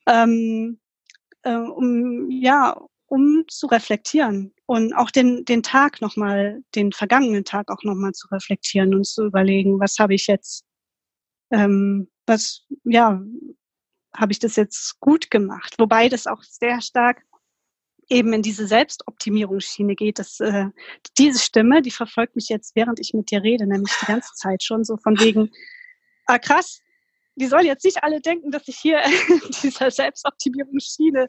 ähm, 0.06 0.78
äh, 1.42 1.56
um 1.56 2.30
ja, 2.30 2.78
um 3.06 3.44
zu 3.48 3.68
reflektieren 3.68 4.52
und 4.66 4.92
auch 4.94 5.10
den, 5.10 5.46
den 5.46 5.62
Tag 5.62 6.02
nochmal, 6.02 6.60
den 6.74 6.92
vergangenen 6.92 7.44
Tag 7.44 7.70
auch 7.70 7.82
nochmal 7.82 8.12
zu 8.12 8.28
reflektieren 8.28 8.94
und 8.94 9.06
zu 9.06 9.24
überlegen, 9.24 9.80
was 9.80 9.98
habe 9.98 10.14
ich 10.14 10.26
jetzt, 10.26 10.64
ähm, 11.50 12.08
was, 12.26 12.66
ja, 12.84 13.22
habe 14.14 14.32
ich 14.32 14.38
das 14.38 14.56
jetzt 14.56 14.98
gut 15.00 15.30
gemacht? 15.30 15.74
Wobei 15.78 16.08
das 16.08 16.26
auch 16.26 16.42
sehr 16.42 16.80
stark 16.80 17.22
eben 18.08 18.32
in 18.32 18.42
diese 18.42 18.66
Selbstoptimierungsschiene 18.66 19.94
geht. 19.94 20.18
dass 20.18 20.40
äh, 20.40 20.66
diese 21.18 21.38
Stimme, 21.38 21.82
die 21.82 21.90
verfolgt 21.90 22.36
mich 22.36 22.48
jetzt, 22.48 22.74
während 22.74 23.00
ich 23.00 23.12
mit 23.14 23.30
dir 23.30 23.42
rede, 23.42 23.66
nämlich 23.66 23.92
die 24.00 24.06
ganze 24.06 24.32
Zeit 24.34 24.62
schon 24.62 24.84
so 24.84 24.96
von 24.96 25.18
wegen, 25.20 25.50
ah 26.26 26.38
krass, 26.38 26.80
die 27.36 27.46
sollen 27.46 27.66
jetzt 27.66 27.84
nicht 27.84 28.02
alle 28.02 28.20
denken, 28.20 28.50
dass 28.50 28.66
ich 28.66 28.78
hier 28.78 29.00
in 29.28 29.40
dieser 29.62 29.90
Selbstoptimierungsschiene 29.90 31.28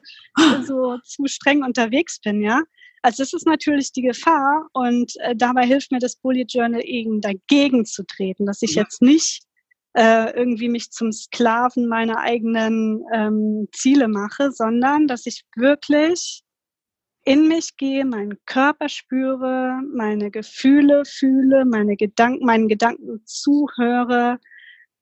so 0.66 0.98
zu 1.04 1.28
streng 1.28 1.64
unterwegs 1.64 2.20
bin, 2.20 2.42
ja. 2.42 2.62
Also 3.02 3.24
das 3.24 3.32
ist 3.32 3.46
natürlich 3.46 3.94
die 3.94 4.02
Gefahr 4.02 4.68
und 4.74 5.14
äh, 5.20 5.34
dabei 5.34 5.66
hilft 5.66 5.92
mir 5.92 6.00
das 6.00 6.18
Bullet 6.18 6.46
Journal 6.50 6.82
eben 6.84 7.22
dagegen 7.22 7.86
zu 7.86 8.04
treten, 8.06 8.46
dass 8.46 8.62
ich 8.62 8.76
jetzt 8.76 9.02
nicht 9.02 9.44
äh, 9.94 10.32
irgendwie 10.36 10.70
mich 10.70 10.92
zum 10.92 11.12
Sklaven 11.12 11.88
meiner 11.88 12.20
eigenen 12.20 13.04
ähm, 13.14 13.68
Ziele 13.72 14.08
mache, 14.08 14.52
sondern 14.52 15.08
dass 15.08 15.26
ich 15.26 15.44
wirklich 15.56 16.44
in 17.26 17.48
mich 17.48 17.78
gehe, 17.78 18.06
meinen 18.06 18.38
Körper 18.46 18.90
spüre, 18.90 19.82
meine 19.94 20.32
Gefühle 20.32 21.04
fühle, 21.06 21.66
meine 21.66 21.96
Gedanken, 21.96 22.46
meinen 22.46 22.68
Gedanken 22.68 23.22
zuhöre 23.26 24.40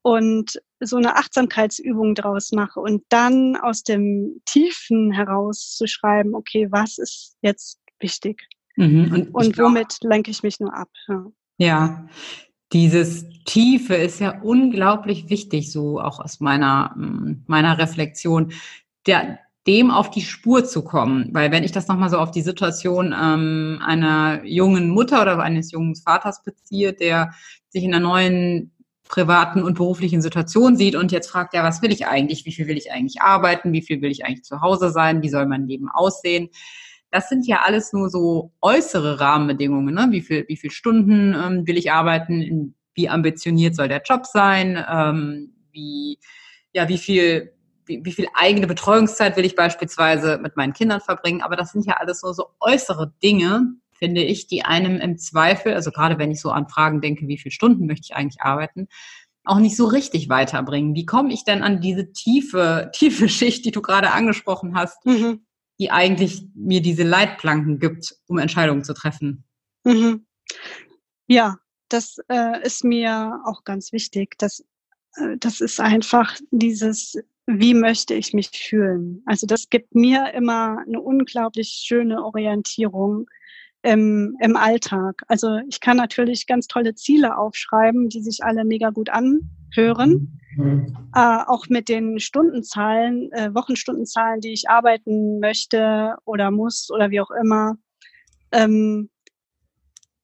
und 0.01 0.60
so 0.79 0.98
eine 0.98 1.15
Achtsamkeitsübung 1.15 2.15
draus 2.15 2.51
mache 2.51 2.79
und 2.79 3.03
dann 3.10 3.56
aus 3.56 3.84
dem 3.84 4.41
Tiefen 4.46 5.12
heraus 5.12 5.75
zu 5.75 5.88
schreiben, 5.88 6.34
okay, 6.36 6.67
was 6.72 6.98
ist 6.98 7.38
jetzt 7.41 7.79
wichtig? 8.00 8.41
Mhm. 8.75 9.12
Und, 9.12 9.36
und 9.36 9.58
womit 9.58 9.98
lenke 10.01 10.32
ich 10.32 10.44
mich 10.44 10.60
nur 10.60 10.74
ab? 10.74 10.89
Ja. 11.08 11.25
ja. 11.58 12.08
Dieses 12.74 13.25
Tiefe 13.45 13.95
ist 13.95 14.19
ja 14.19 14.41
unglaublich 14.41 15.29
wichtig, 15.29 15.71
so 15.71 16.01
auch 16.01 16.19
aus 16.19 16.39
meiner, 16.39 16.95
meiner 17.47 17.77
Reflexion. 17.77 18.51
Der, 19.05 19.39
dem 19.67 19.91
auf 19.91 20.09
die 20.09 20.21
Spur 20.21 20.65
zu 20.65 20.81
kommen. 20.81 21.29
Weil 21.33 21.51
wenn 21.51 21.63
ich 21.63 21.74
das 21.74 21.88
nochmal 21.88 22.09
so 22.09 22.17
auf 22.17 22.31
die 22.31 22.41
Situation 22.41 23.13
ähm, 23.13 23.79
einer 23.86 24.43
jungen 24.45 24.89
Mutter 24.89 25.21
oder 25.21 25.39
eines 25.39 25.71
jungen 25.71 25.95
Vaters 25.95 26.41
beziehe, 26.43 26.93
der 26.93 27.33
sich 27.69 27.83
in 27.83 27.93
einer 27.93 28.07
neuen 28.07 28.71
privaten 29.09 29.63
und 29.63 29.75
beruflichen 29.75 30.21
Situation 30.21 30.75
sieht 30.75 30.95
und 30.95 31.12
jetzt 31.12 31.29
fragt, 31.29 31.53
ja, 31.53 31.63
was 31.63 31.81
will 31.81 31.91
ich 31.91 32.07
eigentlich? 32.07 32.45
Wie 32.45 32.51
viel 32.51 32.67
will 32.67 32.77
ich 32.77 32.91
eigentlich 32.91 33.21
arbeiten? 33.21 33.74
Wie 33.74 33.81
viel 33.81 34.01
will 34.01 34.12
ich 34.12 34.25
eigentlich 34.25 34.43
zu 34.43 34.62
Hause 34.62 34.89
sein? 34.89 35.21
Wie 35.21 35.29
soll 35.29 35.45
mein 35.45 35.67
Leben 35.67 35.89
aussehen? 35.89 36.50
Das 37.11 37.29
sind 37.29 37.47
ja 37.47 37.61
alles 37.63 37.93
nur 37.93 38.09
so 38.09 38.51
äußere 38.61 39.19
Rahmenbedingungen. 39.19 39.95
Ne? 39.95 40.07
Wie 40.11 40.21
viel, 40.21 40.45
wie 40.47 40.57
viel 40.57 40.71
Stunden 40.71 41.33
ähm, 41.33 41.67
will 41.67 41.77
ich 41.77 41.91
arbeiten? 41.91 42.75
Wie 42.93 43.09
ambitioniert 43.09 43.75
soll 43.75 43.87
der 43.87 44.01
Job 44.03 44.25
sein? 44.25 44.83
Ähm, 44.89 45.53
wie, 45.71 46.19
ja, 46.73 46.89
wie 46.89 46.97
viel 46.97 47.53
wie, 47.87 48.03
wie 48.03 48.11
viel 48.11 48.27
eigene 48.33 48.67
Betreuungszeit 48.67 49.37
will 49.37 49.45
ich 49.45 49.55
beispielsweise 49.55 50.37
mit 50.37 50.57
meinen 50.57 50.73
Kindern 50.73 51.01
verbringen. 51.01 51.41
Aber 51.41 51.55
das 51.55 51.71
sind 51.71 51.85
ja 51.85 51.95
alles 51.95 52.19
so, 52.19 52.33
so 52.33 52.47
äußere 52.59 53.13
Dinge, 53.23 53.73
finde 53.93 54.21
ich, 54.21 54.47
die 54.47 54.63
einem 54.63 54.99
im 54.99 55.17
Zweifel, 55.17 55.73
also 55.73 55.91
gerade 55.91 56.19
wenn 56.19 56.31
ich 56.31 56.41
so 56.41 56.51
an 56.51 56.69
Fragen 56.69 57.01
denke, 57.01 57.27
wie 57.27 57.37
viele 57.37 57.51
Stunden 57.51 57.87
möchte 57.87 58.07
ich 58.09 58.15
eigentlich 58.15 58.41
arbeiten, 58.41 58.87
auch 59.43 59.59
nicht 59.59 59.77
so 59.77 59.85
richtig 59.85 60.29
weiterbringen. 60.29 60.93
Wie 60.93 61.05
komme 61.05 61.33
ich 61.33 61.45
denn 61.45 61.63
an 61.63 61.81
diese 61.81 62.11
tiefe, 62.11 62.91
tiefe 62.93 63.29
Schicht, 63.29 63.65
die 63.65 63.71
du 63.71 63.81
gerade 63.81 64.11
angesprochen 64.11 64.75
hast, 64.75 65.05
mhm. 65.05 65.41
Die 65.79 65.91
eigentlich 65.91 66.43
mir 66.55 66.81
diese 66.81 67.03
Leitplanken 67.03 67.79
gibt, 67.79 68.15
um 68.27 68.38
Entscheidungen 68.38 68.84
zu 68.84 68.93
treffen? 68.93 69.43
Mhm. 69.84 70.25
Ja, 71.27 71.57
das 71.89 72.17
äh, 72.29 72.65
ist 72.65 72.84
mir 72.84 73.41
auch 73.46 73.63
ganz 73.63 73.91
wichtig. 73.91 74.38
Das, 74.38 74.63
äh, 75.15 75.38
das 75.38 75.62
ist 75.62 75.79
einfach 75.79 76.36
dieses 76.51 77.17
wie 77.48 77.74
möchte 77.74 78.13
ich 78.13 78.34
mich 78.34 78.50
fühlen? 78.50 79.24
Also 79.25 79.48
das 79.48 79.69
gibt 79.69 79.96
mir 79.96 80.34
immer 80.34 80.79
eine 80.86 81.00
unglaublich 81.00 81.69
schöne 81.69 82.24
Orientierung 82.24 83.29
im, 83.84 84.36
im 84.41 84.57
Alltag. 84.57 85.22
Also 85.29 85.60
ich 85.69 85.79
kann 85.79 85.96
natürlich 85.96 86.46
ganz 86.46 86.67
tolle 86.67 86.93
Ziele 86.93 87.38
aufschreiben, 87.38 88.10
die 88.10 88.22
sich 88.22 88.43
alle 88.43 88.65
mega 88.65 88.89
gut 88.89 89.10
anhören. 89.10 89.50
Mhm. 90.57 91.10
Äh, 91.13 91.39
auch 91.46 91.67
mit 91.69 91.88
den 91.88 92.19
Stundenzahlen, 92.19 93.31
äh, 93.31 93.53
Wochenstundenzahlen, 93.53 94.41
die 94.41 94.53
ich 94.53 94.69
arbeiten 94.69 95.39
möchte 95.39 96.15
oder 96.25 96.51
muss 96.51 96.89
oder 96.91 97.12
wie 97.12 97.22
auch 97.22 97.31
immer. 97.31 97.77
Ähm, 98.51 99.10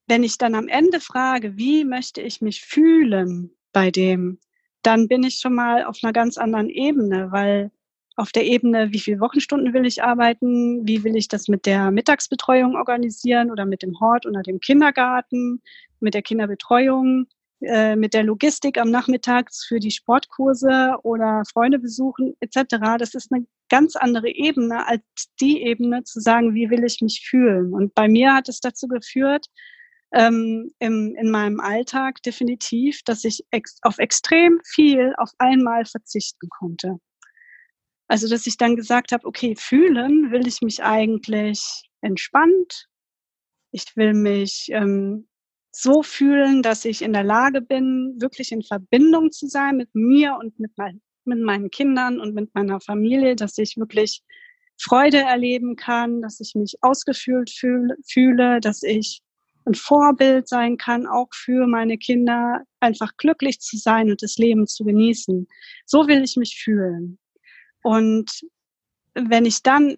wenn 0.08 0.24
ich 0.24 0.38
dann 0.38 0.56
am 0.56 0.68
Ende 0.68 1.00
frage, 1.00 1.58
wie 1.58 1.86
möchte 1.86 2.22
ich 2.22 2.42
mich 2.42 2.62
fühlen 2.62 3.52
bei 3.72 3.92
dem, 3.92 4.40
dann 4.82 5.08
bin 5.08 5.24
ich 5.24 5.36
schon 5.36 5.56
mal 5.56 5.86
auf 5.86 6.00
einer 6.04 6.14
ganz 6.14 6.38
anderen 6.38 6.70
Ebene, 6.70 7.32
weil 7.32 7.72
auf 8.16 8.32
der 8.32 8.46
Ebene, 8.46 8.92
wie 8.92 9.00
viele 9.00 9.20
Wochenstunden 9.20 9.74
will 9.74 9.86
ich 9.86 10.04
arbeiten, 10.04 10.86
wie 10.86 11.04
will 11.04 11.16
ich 11.16 11.30
das 11.30 11.48
mit 11.48 11.66
der 11.66 11.90
Mittagsbetreuung 11.90 12.76
organisieren 12.76 13.50
oder 13.50 13.66
mit 13.66 13.82
dem 13.82 14.00
Hort 14.00 14.26
oder 14.26 14.44
dem 14.44 14.60
Kindergarten, 14.60 15.62
mit 16.00 16.14
der 16.14 16.22
Kinderbetreuung, 16.22 17.28
äh, 17.66 17.96
mit 17.96 18.14
der 18.14 18.24
Logistik 18.24 18.78
am 18.78 18.92
Nachmittag 18.92 19.50
für 19.68 19.80
die 19.80 19.92
Sportkurse 19.92 20.96
oder 21.04 21.44
Freunde 21.52 21.80
besuchen 21.80 22.36
etc. 22.40 22.98
Das 22.98 23.14
ist 23.14 23.32
eine 23.32 23.46
ganz 23.70 23.96
andere 23.96 24.30
Ebene 24.30 24.88
als 24.88 25.02
die 25.40 25.64
Ebene 25.64 26.04
zu 26.04 26.20
sagen, 26.20 26.54
wie 26.54 26.70
will 26.70 26.84
ich 26.84 27.02
mich 27.02 27.26
fühlen. 27.28 27.74
Und 27.74 27.96
bei 27.96 28.08
mir 28.08 28.34
hat 28.34 28.50
es 28.50 28.60
dazu 28.60 28.88
geführt, 28.88 29.48
ähm, 30.14 30.72
im, 30.80 31.16
in 31.16 31.32
meinem 31.32 31.60
Alltag 31.60 32.22
definitiv, 32.22 33.02
dass 33.04 33.24
ich 33.24 33.44
ex 33.52 33.78
auf 33.82 33.98
extrem 33.98 34.60
viel 34.64 35.14
auf 35.18 35.32
einmal 35.40 35.86
verzichten 35.86 36.50
konnte. 36.50 37.00
Also, 38.08 38.30
dass 38.30 38.46
ich 38.46 38.58
dann 38.58 38.76
gesagt 38.76 39.12
habe, 39.12 39.26
okay, 39.26 39.56
fühlen 39.58 40.32
will 40.32 40.48
ich 40.48 40.62
mich 40.62 40.84
eigentlich 40.84 41.90
entspannt. 42.02 42.88
Ich 43.72 43.96
will 43.96 44.14
mich 44.14 44.68
ähm, 44.70 45.28
so 45.76 46.04
fühlen, 46.04 46.62
dass 46.62 46.86
ich 46.86 47.02
in 47.02 47.14
der 47.14 47.24
Lage 47.24 47.62
bin, 47.62 48.16
wirklich 48.20 48.52
in 48.52 48.62
Verbindung 48.62 49.32
zu 49.32 49.48
sein 49.48 49.78
mit 49.78 49.90
mir 49.94 50.38
und 50.40 50.60
mit, 50.60 50.72
mein, 50.78 51.02
mit 51.26 51.40
meinen 51.40 51.72
Kindern 51.72 52.20
und 52.20 52.36
mit 52.36 52.54
meiner 52.54 52.80
Familie, 52.80 53.36
dass 53.36 53.58
ich 53.58 53.76
wirklich 53.78 54.22
Freude 54.80 55.20
erleben 55.20 55.76
kann, 55.76 56.22
dass 56.22 56.40
ich 56.40 56.54
mich 56.56 56.76
ausgefüllt 56.82 57.50
fühl, 57.50 57.96
fühle, 58.08 58.60
dass 58.60 58.84
ich 58.84 59.22
ein 59.66 59.74
Vorbild 59.74 60.48
sein 60.48 60.78
kann, 60.78 61.08
auch 61.08 61.30
für 61.34 61.68
meine 61.68 61.98
Kinder, 61.98 62.64
einfach 62.80 63.16
glücklich 63.18 63.60
zu 63.60 63.78
sein 63.78 64.12
und 64.12 64.22
das 64.22 64.38
Leben 64.38 64.68
zu 64.68 64.84
genießen. 64.84 65.48
So 65.86 66.08
will 66.08 66.24
ich 66.24 66.36
mich 66.36 66.62
fühlen. 66.62 67.18
Und 67.82 68.30
wenn 69.16 69.46
ich 69.46 69.64
dann 69.64 69.96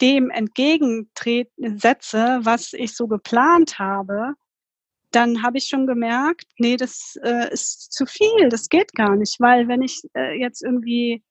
dem 0.00 0.28
entgegentreten 0.30 1.78
setze, 1.78 2.40
was 2.42 2.72
ich 2.72 2.94
so 2.94 3.06
geplant 3.06 3.78
habe, 3.78 4.34
dann 5.16 5.42
habe 5.42 5.56
ich 5.56 5.66
schon 5.66 5.86
gemerkt, 5.86 6.46
nee, 6.58 6.76
das 6.76 7.18
äh, 7.22 7.50
ist 7.50 7.90
zu 7.90 8.04
viel, 8.04 8.50
das 8.50 8.68
geht 8.68 8.92
gar 8.92 9.16
nicht, 9.16 9.40
weil 9.40 9.66
wenn 9.66 9.80
ich 9.80 10.02
äh, 10.14 10.38
jetzt 10.38 10.62
irgendwie 10.62 11.24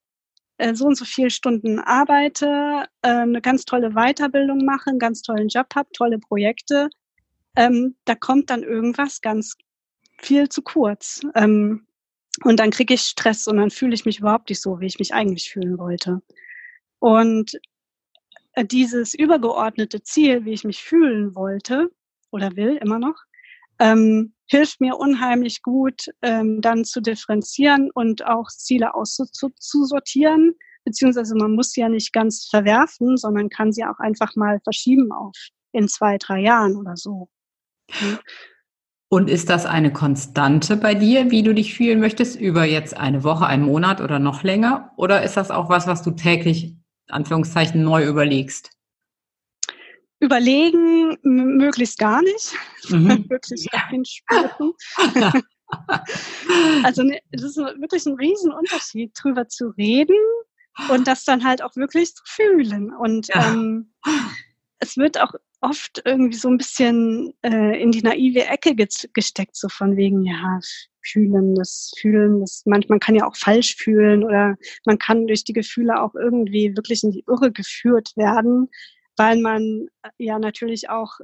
äh, 0.58 0.74
so 0.74 0.86
und 0.86 0.98
so 0.98 1.06
viele 1.06 1.30
Stunden 1.30 1.80
arbeite, 1.80 2.88
äh, 3.04 3.10
eine 3.10 3.42
ganz 3.42 3.64
tolle 3.64 3.92
Weiterbildung 3.92 4.66
mache, 4.66 4.90
einen 4.90 4.98
ganz 4.98 5.22
tollen 5.22 5.50
Job 5.50 5.68
habe, 5.76 5.88
tolle 5.94 6.18
Projekte, 6.18 6.90
ähm, 7.56 7.96
da 8.06 8.16
kommt 8.16 8.50
dann 8.50 8.64
irgendwas 8.64 9.22
ganz 9.22 9.56
viel 10.18 10.50
zu 10.50 10.64
kurz. 10.64 11.22
Ähm, 11.36 11.86
und 12.44 12.60
dann 12.60 12.72
kriege 12.72 12.96
ich 12.96 13.02
Stress 13.02 13.48
und 13.48 13.58
dann 13.58 13.70
fühle 13.70 13.94
ich 13.94 14.06
mich 14.06 14.20
überhaupt 14.20 14.50
nicht 14.50 14.62
so, 14.62 14.80
wie 14.80 14.88
ich 14.88 14.98
mich 14.98 15.14
eigentlich 15.14 15.52
fühlen 15.52 15.78
wollte. 15.78 16.24
Und 16.98 17.60
äh, 18.54 18.66
dieses 18.66 19.14
übergeordnete 19.14 20.02
Ziel, 20.02 20.44
wie 20.44 20.54
ich 20.54 20.64
mich 20.64 20.82
fühlen 20.84 21.36
wollte 21.36 21.92
oder 22.32 22.56
will 22.56 22.78
immer 22.78 22.98
noch, 22.98 23.26
ähm, 23.80 24.34
hilft 24.48 24.82
mir 24.82 24.98
unheimlich 24.98 25.62
gut, 25.62 26.08
ähm, 26.22 26.62
dann 26.62 26.86
zu 26.86 27.02
differenzieren 27.02 27.90
und 27.94 28.26
auch 28.26 28.48
Ziele 28.50 28.94
auszusortieren. 28.94 30.56
Beziehungsweise 30.84 31.36
man 31.36 31.54
muss 31.54 31.72
sie 31.72 31.82
ja 31.82 31.90
nicht 31.90 32.14
ganz 32.14 32.48
verwerfen, 32.50 33.18
sondern 33.18 33.50
kann 33.50 33.72
sie 33.72 33.86
auch 33.86 34.00
einfach 34.00 34.36
mal 34.36 34.60
verschieben 34.64 35.12
auf 35.12 35.36
in 35.72 35.88
zwei, 35.88 36.18
drei 36.18 36.42
Jahren 36.42 36.76
oder 36.76 36.96
so. 36.96 37.30
Und 39.10 39.30
ist 39.30 39.50
das 39.50 39.66
eine 39.66 39.94
Konstante 39.94 40.78
bei 40.78 40.94
dir, 40.94 41.32
wie 41.32 41.44
du 41.44 41.54
dich 41.54 41.76
fühlen 41.76 42.00
möchtest, 42.00 42.40
über 42.40 42.66
jetzt 42.66 42.96
eine 42.96 43.24
Woche, 43.24 43.46
einen 43.46 43.64
Monat 43.64 44.02
oder 44.02 44.20
noch 44.20 44.44
länger? 44.44 44.92
Oder 44.98 45.24
ist 45.24 45.38
das 45.38 45.52
auch 45.52 45.70
was, 45.70 45.88
was 45.88 46.02
du 46.02 46.12
täglich, 46.12 46.76
Anführungszeichen, 47.08 47.84
neu 47.84 48.06
überlegst? 48.06 48.75
Überlegen, 50.20 51.18
möglichst 51.24 51.98
gar 51.98 52.22
nicht. 52.22 52.54
Mhm. 52.88 53.28
wirklich 53.32 53.68
hinspüren. 53.90 54.74
also 56.84 57.02
ne, 57.02 57.20
das 57.32 57.42
ist 57.42 57.58
wirklich 57.58 58.06
ein 58.06 58.14
Riesenunterschied, 58.14 59.12
drüber 59.20 59.48
zu 59.48 59.70
reden 59.70 60.16
und 60.92 61.08
das 61.08 61.24
dann 61.24 61.44
halt 61.44 61.64
auch 61.64 61.76
wirklich 61.76 62.14
zu 62.14 62.22
fühlen. 62.28 62.94
Und 62.94 63.30
ja. 63.30 63.52
ähm, 63.54 63.92
es 64.78 64.98
wird 64.98 65.20
auch 65.20 65.34
oft 65.62 66.04
irgendwie 66.06 66.38
so 66.38 66.48
ein 66.48 66.58
bisschen 66.58 67.34
äh, 67.42 67.82
in 67.82 67.92
die 67.92 68.04
naive 68.04 68.46
Ecke 68.46 68.76
gesteckt, 68.76 69.56
so 69.56 69.68
von 69.68 69.98
wegen, 69.98 70.24
ja, 70.24 70.60
fühlen, 71.02 71.56
das 71.56 71.92
Fühlen, 71.98 72.42
das 72.42 72.64
manchmal 72.66 73.00
kann 73.00 73.16
ja 73.16 73.28
auch 73.28 73.36
falsch 73.36 73.76
fühlen 73.76 74.24
oder 74.24 74.56
man 74.86 74.98
kann 74.98 75.28
durch 75.28 75.44
die 75.44 75.54
Gefühle 75.54 76.02
auch 76.02 76.16
irgendwie 76.16 76.76
wirklich 76.76 77.04
in 77.04 77.12
die 77.12 77.24
Irre 77.28 77.52
geführt 77.52 78.12
werden, 78.16 78.70
weil 79.18 79.40
man 79.40 79.88
äh, 80.04 80.10
ja 80.18 80.40
natürlich 80.40 80.90
auch 80.90 81.20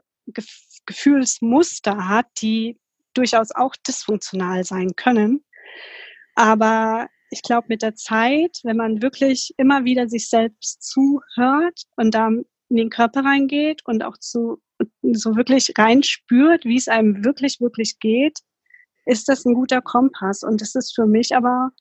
Gefühlsmuster 0.86 2.08
hat, 2.08 2.28
die 2.42 2.80
durchaus 3.14 3.52
auch 3.52 3.76
dysfunktional 3.76 4.64
sein 4.64 4.96
können. 4.96 5.44
Aber 6.36 7.08
ich 7.30 7.42
glaube, 7.42 7.68
mit 7.70 7.82
der 7.82 7.96
Zeit, 7.96 8.60
wenn 8.64 8.78
man 8.78 9.02
wirklich 9.02 9.54
immer 9.58 9.86
wieder 9.86 10.08
sich 10.08 10.30
selbst 10.30 10.84
zuhört 10.84 11.84
und 11.96 12.14
da 12.14 12.28
in 12.28 12.76
den 12.76 12.90
Körper 12.90 13.24
reingeht 13.24 13.82
und 13.86 14.04
auch 14.04 14.18
zu, 14.18 14.62
so 15.02 15.36
wirklich 15.36 15.74
reinspürt, 15.78 16.66
wie 16.66 16.78
es 16.78 16.88
einem 16.88 17.24
wirklich, 17.24 17.60
wirklich 17.60 18.00
geht, 18.00 18.40
ist 19.06 19.30
das 19.30 19.46
ein 19.46 19.54
guter 19.54 19.82
Kompass. 19.82 20.44
Und 20.44 20.62
das 20.62 20.76
ist 20.76 20.94
für 20.94 21.06
mich 21.06 21.36
aber, 21.36 21.72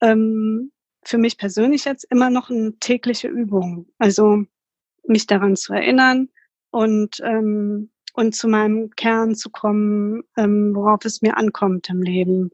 ähm, 0.00 0.72
für 1.04 1.18
mich 1.18 1.38
persönlich 1.38 1.84
jetzt 1.84 2.04
immer 2.10 2.30
noch 2.30 2.50
eine 2.50 2.76
tägliche 2.78 3.28
Übung. 3.28 3.88
Also 3.98 4.44
mich 5.08 5.26
daran 5.26 5.56
zu 5.56 5.72
erinnern 5.72 6.28
und, 6.70 7.20
ähm, 7.22 7.90
und 8.14 8.34
zu 8.34 8.48
meinem 8.48 8.90
Kern 8.90 9.34
zu 9.34 9.50
kommen, 9.50 10.22
ähm, 10.36 10.74
worauf 10.74 11.04
es 11.04 11.22
mir 11.22 11.36
ankommt 11.36 11.88
im 11.88 12.02
Leben. 12.02 12.50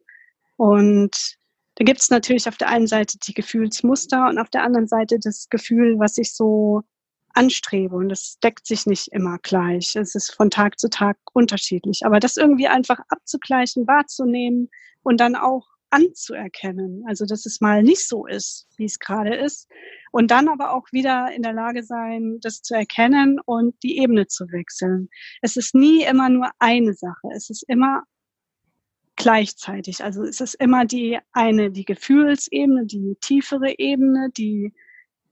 Und 0.57 1.37
da 1.77 1.85
gibt 1.85 2.01
es 2.01 2.11
natürlich 2.11 2.49
auf 2.49 2.57
der 2.57 2.69
einen 2.69 2.87
Seite 2.87 3.19
die 3.19 3.35
Gefühlsmuster 3.35 4.29
und 4.29 4.39
auf 4.39 4.51
der 4.51 4.63
anderen 4.63 4.87
Seite 4.87 5.19
das 5.19 5.49
Gefühl, 5.51 5.99
was 5.99 6.19
ich 6.19 6.35
so 6.35 6.83
anstrebe. 7.35 7.97
Und 7.97 8.09
das 8.09 8.39
deckt 8.43 8.67
sich 8.67 8.87
nicht 8.87 9.09
immer 9.09 9.39
gleich. 9.43 9.97
Es 9.97 10.15
ist 10.15 10.31
von 10.31 10.51
Tag 10.51 10.79
zu 10.79 10.89
Tag 10.89 11.17
unterschiedlich. 11.33 12.07
Aber 12.07 12.21
das 12.21 12.37
irgendwie 12.37 12.69
einfach 12.69 13.01
abzugleichen, 13.09 13.87
wahrzunehmen 13.87 14.71
und 15.03 15.19
dann 15.19 15.35
auch 15.35 15.67
anzuerkennen. 15.95 17.05
Also, 17.07 17.25
dass 17.25 17.47
es 17.47 17.61
mal 17.61 17.83
nicht 17.83 18.07
so 18.09 18.27
ist, 18.27 18.67
wie 18.77 18.85
es 18.85 18.99
gerade 18.99 19.35
ist. 19.35 19.69
Und 20.11 20.31
dann 20.31 20.49
aber 20.49 20.75
auch 20.75 20.87
wieder 20.93 21.29
in 21.35 21.43
der 21.43 21.53
Lage 21.53 21.83
sein, 21.83 22.39
das 22.41 22.63
zu 22.63 22.75
erkennen 22.75 23.39
und 23.45 23.75
die 23.83 23.99
Ebene 23.99 24.27
zu 24.27 24.45
wechseln. 24.51 25.09
Es 25.43 25.57
ist 25.57 25.75
nie 25.75 26.05
immer 26.05 26.29
nur 26.29 26.51
eine 26.59 26.95
Sache. 26.95 27.29
Es 27.35 27.51
ist 27.51 27.65
immer 27.69 28.05
gleichzeitig. 29.17 30.03
Also 30.03 30.25
es 30.25 30.41
ist 30.41 30.55
immer 30.55 30.85
die 30.85 31.19
eine, 31.33 31.71
die 31.71 31.85
Gefühlsebene, 31.85 32.87
die 32.87 33.17
tiefere 33.21 33.79
Ebene, 33.79 34.31
die 34.37 34.73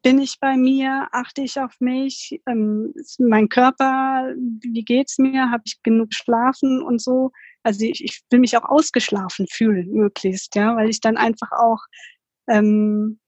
bin 0.03 0.19
ich 0.19 0.41
bei 0.41 0.57
mir, 0.57 1.09
achte 1.13 1.43
ich 1.43 1.61
auf 1.61 1.81
mich, 1.81 2.41
ähm, 2.47 2.93
mein 3.19 3.49
Körper, 3.49 4.35
wie 4.37 4.85
geht's 4.85 5.19
mir, 5.19 5.51
habe 5.51 5.63
ich 5.65 5.83
genug 5.83 6.13
schlafen 6.13 6.83
und 6.83 7.01
so. 7.01 7.31
Also 7.63 7.85
ich, 7.85 8.03
ich 8.05 8.23
will 8.31 8.41
mich 8.41 8.57
auch 8.57 8.65
ausgeschlafen 8.65 9.47
fühlen, 9.49 9.93
möglichst, 9.93 10.55
ja, 10.57 10.77
weil 10.77 10.89
ich 10.91 11.01
dann 11.01 11.17
einfach 11.17 11.53
auch 11.53 11.81
ähm, 12.49 13.21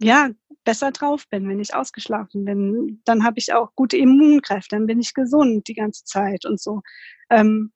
ja 0.00 0.30
besser 0.64 0.90
drauf 0.92 1.24
bin, 1.30 1.48
wenn 1.48 1.60
ich 1.60 1.74
ausgeschlafen 1.74 2.44
bin. 2.44 3.00
Dann 3.04 3.24
habe 3.24 3.38
ich 3.38 3.52
auch 3.52 3.74
gute 3.74 3.96
Immunkräfte, 3.96 4.76
dann 4.76 4.86
bin 4.86 5.00
ich 5.00 5.14
gesund 5.14 5.68
die 5.68 5.74
ganze 5.74 6.04
Zeit 6.04 6.44
und 6.44 6.60
so. 6.60 6.82
Ähm, 7.30 7.72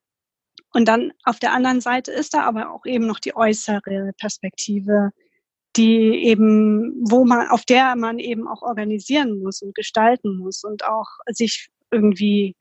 und 0.75 0.89
dann 0.89 1.13
auf 1.25 1.39
der 1.39 1.53
anderen 1.53 1.81
Seite 1.81 2.13
ist 2.13 2.35
da 2.35 2.43
aber 2.43 2.71
auch 2.71 2.87
eben 2.87 3.07
noch 3.07 3.21
die 3.21 3.37
äußere 3.37 4.13
Perspektive, 4.19 5.11
die 5.77 6.25
eben, 6.25 6.95
wo 7.09 7.25
man, 7.25 7.49
auf 7.49 7.65
der 7.65 7.97
man 7.97 8.19
eben 8.19 8.49
auch 8.49 8.63
organisieren 8.63 9.39
muss 9.43 9.63
und 9.63 9.75
gestalten 9.75 10.39
muss 10.39 10.65
und 10.65 10.85
auch 10.85 11.09
sich 11.29 11.69
irgendwie 11.91 12.57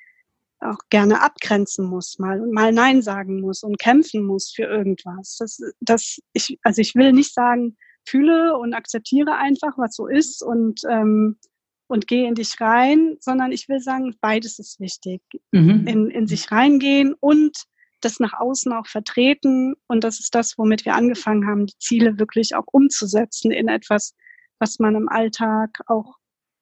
auch 0.62 0.80
gerne 0.90 1.22
abgrenzen 1.22 1.86
muss, 1.86 2.20
mal 2.20 2.42
und 2.42 2.52
mal 2.52 2.72
Nein 2.72 3.02
sagen 3.02 3.42
muss 3.42 3.64
und 3.64 3.80
kämpfen 3.80 4.24
muss 4.24 4.52
für 4.56 4.64
irgendwas. 4.64 5.38
Das, 5.40 5.60
das, 5.80 6.20
ich, 6.34 6.60
also 6.64 6.82
ich 6.82 6.96
will 6.96 7.14
nicht 7.14 7.34
sagen, 7.34 7.78
fühle 8.08 8.58
und 8.58 8.74
akzeptiere 8.74 9.36
einfach, 9.36 9.78
was 9.78 9.96
so 9.96 10.08
ist 10.08 10.44
und 10.44 10.82
ähm, 10.90 11.38
und 11.92 12.08
gehe 12.08 12.26
in 12.26 12.36
dich 12.36 12.62
rein, 12.62 13.18
sondern 13.20 13.52
ich 13.52 13.68
will 13.68 13.82
sagen, 13.82 14.16
beides 14.22 14.60
ist 14.60 14.80
wichtig. 14.80 15.22
Mhm. 15.52 15.86
In, 15.86 16.10
in 16.10 16.26
sich 16.26 16.50
reingehen 16.50 17.14
und 17.20 17.66
das 18.00 18.22
nach 18.22 18.32
außen 18.32 18.72
auch 18.72 18.88
vertreten. 18.88 19.76
Und 19.88 20.06
das 20.06 20.22
ist 20.22 20.34
das, 20.34 20.58
womit 20.58 20.86
wir 20.86 20.96
angefangen 20.96 21.48
haben, 21.48 21.68
die 21.68 21.78
Ziele 21.80 22.18
wirklich 22.18 22.56
auch 22.56 22.64
umzusetzen 22.72 23.52
in 23.52 23.68
etwas, 23.68 24.16
was 24.58 24.80
man 24.80 24.96
im 24.96 25.10
Alltag 25.10 25.82
auch 25.88 26.16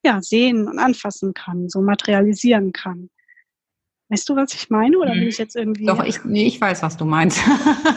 ja, 0.03 0.19
sehen 0.21 0.67
und 0.67 0.79
anfassen 0.79 1.35
kann, 1.35 1.69
so 1.69 1.81
materialisieren 1.81 2.71
kann. 2.73 3.11
Weißt 4.09 4.27
du, 4.27 4.35
was 4.35 4.53
ich 4.55 4.69
meine? 4.71 4.97
Oder 4.97 5.13
bin 5.13 5.27
ich 5.27 5.37
jetzt 5.37 5.55
irgendwie. 5.55 5.85
Doch, 5.85 6.03
ich, 6.03 6.23
nee, 6.25 6.47
ich 6.47 6.59
weiß, 6.59 6.81
was 6.81 6.97
du 6.97 7.05
meinst. 7.05 7.39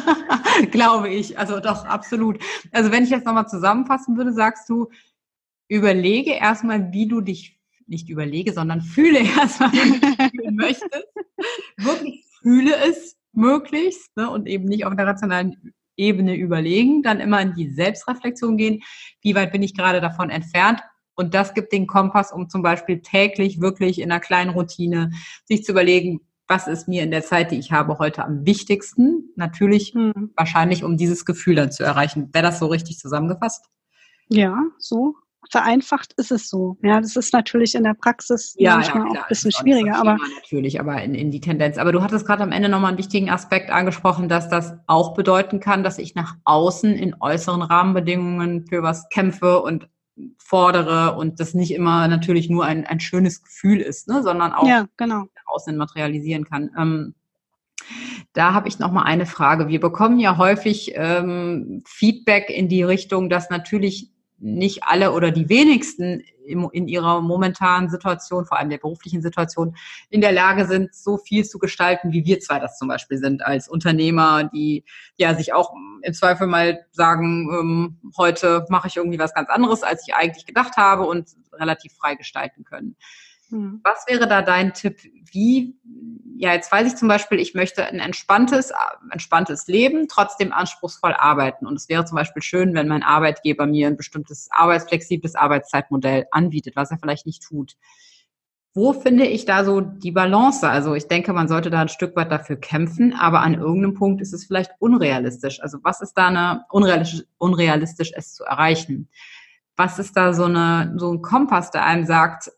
Glaube 0.71 1.09
ich. 1.09 1.39
Also 1.39 1.59
doch, 1.59 1.87
absolut. 1.87 2.39
Also 2.71 2.93
wenn 2.93 3.05
ich 3.05 3.11
jetzt 3.11 3.25
nochmal 3.25 3.49
zusammenfassen 3.49 4.17
würde, 4.17 4.33
sagst 4.33 4.69
du, 4.69 4.91
überlege 5.69 6.33
erstmal, 6.33 6.93
wie 6.93 7.09
du 7.09 7.23
dich, 7.23 7.59
nicht 7.87 8.11
überlege, 8.11 8.53
sondern 8.53 8.83
fühle 8.83 9.21
erstmal, 9.39 9.73
wie 9.73 10.01
du 10.01 10.01
dich 10.01 10.31
fühlen 10.31 10.57
möchtest. 10.57 11.09
Wirklich 11.79 12.25
fühle 12.43 12.77
es, 12.77 13.17
möglichst 13.33 14.15
ne, 14.17 14.29
und 14.29 14.47
eben 14.47 14.67
nicht 14.67 14.85
auf 14.85 14.95
der 14.95 15.07
rationalen 15.07 15.73
Ebene 15.97 16.37
überlegen, 16.37 17.03
dann 17.03 17.21
immer 17.21 17.41
in 17.41 17.55
die 17.55 17.71
Selbstreflexion 17.71 18.57
gehen, 18.57 18.83
wie 19.23 19.35
weit 19.35 19.53
bin 19.53 19.63
ich 19.63 19.75
gerade 19.75 20.01
davon 20.01 20.29
entfernt. 20.31 20.81
Und 21.15 21.35
das 21.35 21.55
gibt 21.55 21.73
den 21.73 21.87
Kompass, 21.87 22.33
um 22.33 22.49
zum 22.49 22.63
Beispiel 22.63 23.01
täglich 23.01 23.61
wirklich 23.61 24.01
in 24.01 24.11
einer 24.11 24.21
kleinen 24.21 24.51
Routine 24.51 25.11
sich 25.45 25.65
zu 25.65 25.73
überlegen, 25.73 26.21
was 26.49 26.67
ist 26.67 26.89
mir 26.89 27.03
in 27.03 27.11
der 27.11 27.23
Zeit, 27.23 27.51
die 27.51 27.59
ich 27.59 27.73
habe, 27.73 27.99
heute 27.99 28.25
am 28.25 28.45
wichtigsten. 28.45 29.31
Natürlich 29.37 29.93
hm. 29.95 30.33
wahrscheinlich, 30.37 30.85
um 30.85 30.97
dieses 30.97 31.25
Gefühl 31.25 31.55
dann 31.55 31.73
zu 31.73 31.85
erreichen. 31.85 32.31
Wäre 32.33 32.45
das 32.45 32.59
so 32.59 32.67
richtig 32.67 32.99
zusammengefasst? 32.99 33.65
Ja, 34.29 34.59
so 34.79 35.15
vereinfacht 35.51 36.13
ist 36.17 36.31
es 36.31 36.49
so. 36.49 36.79
Ja, 36.83 37.01
das 37.01 37.17
ist 37.17 37.33
natürlich 37.33 37.75
in 37.75 37.85
der 37.85 37.95
Praxis 37.95 38.55
ja, 38.59 38.77
manchmal 38.77 39.05
ja, 39.05 39.11
auch 39.11 39.23
ein 39.25 39.29
bisschen 39.29 39.53
schwieriger. 39.53 39.97
Aber 39.97 40.17
natürlich, 40.37 40.81
aber 40.81 41.03
in, 41.03 41.15
in 41.15 41.31
die 41.31 41.41
Tendenz. 41.41 41.79
Aber 41.79 41.93
du 41.93 42.03
hattest 42.03 42.27
gerade 42.27 42.43
am 42.43 42.53
Ende 42.53 42.69
nochmal 42.69 42.91
einen 42.91 42.99
wichtigen 42.99 43.29
Aspekt 43.29 43.71
angesprochen, 43.71 44.29
dass 44.29 44.49
das 44.49 44.75
auch 44.87 45.15
bedeuten 45.15 45.61
kann, 45.61 45.83
dass 45.83 45.99
ich 45.99 46.15
nach 46.15 46.37
außen 46.45 46.95
in 46.95 47.17
äußeren 47.21 47.63
Rahmenbedingungen 47.63 48.67
für 48.67 48.83
was 48.83 49.09
kämpfe 49.09 49.63
und 49.63 49.89
fordere 50.39 51.17
und 51.17 51.41
das 51.41 51.55
nicht 51.55 51.73
immer 51.73 52.07
natürlich 52.09 52.51
nur 52.51 52.65
ein, 52.65 52.87
ein 52.87 53.01
schönes 53.01 53.43
Gefühl 53.43 53.81
ist, 53.81 54.09
ne, 54.09 54.23
sondern 54.23 54.53
auch 54.53 54.67
ja, 54.67 54.87
genau. 54.97 55.25
außen 55.47 55.77
materialisieren 55.77 56.45
kann. 56.45 56.71
Ähm, 56.79 57.15
da 58.33 58.55
habe 58.55 58.69
ich 58.69 58.79
noch 58.79 58.93
mal 58.93 59.03
eine 59.03 59.27
Frage. 59.27 59.69
Wir 59.69 59.81
bekommen 59.81 60.19
ja 60.19 60.37
häufig 60.37 60.93
ähm, 60.95 61.83
Feedback 61.87 62.49
in 62.51 62.69
die 62.69 62.83
Richtung, 62.83 63.29
dass 63.29 63.51
natürlich 63.51 64.12
nicht 64.43 64.83
alle 64.83 65.13
oder 65.13 65.31
die 65.31 65.49
wenigsten 65.49 66.23
in 66.45 66.89
ihrer 66.89 67.21
momentanen 67.21 67.89
Situation, 67.89 68.45
vor 68.45 68.59
allem 68.59 68.69
der 68.69 68.79
beruflichen 68.79 69.23
Situation, 69.23 69.77
in 70.11 70.21
der 70.21 70.33
Lage 70.33 70.67
sind, 70.67 70.95
so 70.95 71.17
viel 71.17 71.45
zu 71.45 71.59
gestalten, 71.59 72.13
wie 72.13 72.25
wir 72.25 72.41
zwei 72.41 72.59
das 72.59 72.77
zum 72.79 72.89
Beispiel 72.89 73.19
sind 73.19 73.45
als 73.47 73.69
Unternehmer, 73.69 74.45
die 74.45 74.85
ja 75.17 75.35
sich 75.35 75.53
auch 75.53 75.73
im 76.03 76.13
Zweifel 76.13 76.49
mal 76.49 76.85
sagen, 76.91 77.49
ähm, 77.53 78.13
heute 78.17 78.67
mache 78.69 78.89
ich 78.89 78.97
irgendwie 78.97 79.21
was 79.21 79.35
ganz 79.35 79.49
anderes, 79.51 79.85
als 79.85 80.07
ich 80.07 80.15
eigentlich 80.15 80.45
gedacht 80.45 80.77
habe 80.77 81.05
und 81.05 81.31
relativ 81.53 81.93
frei 81.93 82.17
gestalten 82.17 82.65
können. 82.65 82.97
Hm. 83.53 83.81
Was 83.85 84.07
wäre 84.09 84.27
da 84.27 84.41
dein 84.41 84.73
Tipp? 84.73 84.99
Wie, 85.31 85.79
ja, 86.37 86.55
jetzt 86.55 86.73
weiß 86.73 86.87
ich 86.87 86.97
zum 86.97 87.07
Beispiel, 87.07 87.39
ich 87.39 87.55
möchte 87.55 87.87
ein 87.87 88.01
entspanntes, 88.01 88.73
entspanntes 89.11 89.67
Leben, 89.67 90.09
trotzdem 90.09 90.53
anspruchsvoll 90.53 91.13
arbeiten. 91.13 91.67
Und 91.67 91.77
es 91.77 91.89
wäre 91.89 92.07
zum 92.07 92.17
Beispiel 92.17 92.43
schön, 92.43 92.75
wenn 92.75 92.89
mein 92.89 93.03
Arbeitgeber 93.03 93.67
mir 93.67 93.87
ein 93.87 93.99
bestimmtes 93.99 94.49
arbeitsflexibles 94.51 95.35
Arbeitszeitmodell 95.35 96.27
anbietet, 96.31 96.77
was 96.77 96.91
er 96.91 96.99
vielleicht 96.99 97.27
nicht 97.27 97.43
tut. 97.43 97.77
Wo 98.75 98.95
finde 98.95 99.27
ich 99.27 99.45
da 99.45 99.67
so 99.67 99.83
die 99.83 100.13
Balance? 100.13 100.67
Also 100.67 100.95
ich 100.95 101.07
denke, 101.07 101.35
man 101.35 101.47
sollte 101.47 101.69
da 101.69 101.83
ein 101.83 101.91
Stück 101.91 102.17
weit 102.17 102.33
dafür 102.33 102.57
kämpfen, 102.57 103.13
aber 103.13 103.41
an 103.41 103.53
irgendeinem 103.53 103.93
Punkt 103.93 104.23
ist 104.23 104.33
es 104.33 104.47
vielleicht 104.47 104.73
unrealistisch. 104.79 105.63
Also 105.63 105.77
was 105.83 106.01
ist 106.01 106.15
da 106.15 106.29
eine 106.29 106.65
unrealistisch, 106.71 107.25
unrealistisch 107.37 108.13
es 108.17 108.33
zu 108.33 108.45
erreichen? 108.45 109.11
Was 109.77 109.99
ist 109.99 110.17
da 110.17 110.33
so 110.33 110.45
eine 110.45 110.95
so 110.97 111.13
ein 111.13 111.21
Kompass, 111.21 111.71
der 111.71 111.85
einem 111.85 112.07
sagt, 112.07 112.51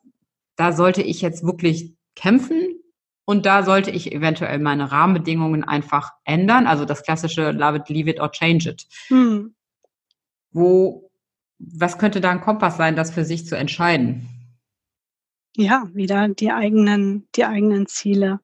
da 0.56 0.72
sollte 0.72 1.02
ich 1.02 1.20
jetzt 1.20 1.44
wirklich 1.44 1.94
kämpfen 2.14 2.80
und 3.24 3.46
da 3.46 3.62
sollte 3.62 3.90
ich 3.90 4.12
eventuell 4.12 4.58
meine 4.58 4.92
Rahmenbedingungen 4.92 5.64
einfach 5.64 6.12
ändern. 6.24 6.66
Also 6.66 6.84
das 6.84 7.02
klassische 7.02 7.50
Love 7.50 7.78
it, 7.78 7.88
leave 7.88 8.10
it 8.10 8.20
or 8.20 8.30
change 8.30 8.68
it. 8.68 8.86
Hm. 9.08 9.54
Wo, 10.52 11.10
was 11.58 11.98
könnte 11.98 12.20
da 12.20 12.30
ein 12.30 12.40
Kompass 12.40 12.76
sein, 12.76 12.96
das 12.96 13.10
für 13.10 13.24
sich 13.24 13.46
zu 13.46 13.56
entscheiden? 13.56 14.28
ja, 15.56 15.88
wieder 15.94 16.28
die 16.28 16.50
eigenen, 16.50 17.28
die 17.34 17.44
eigenen 17.44 17.86
Ziele 17.86 18.40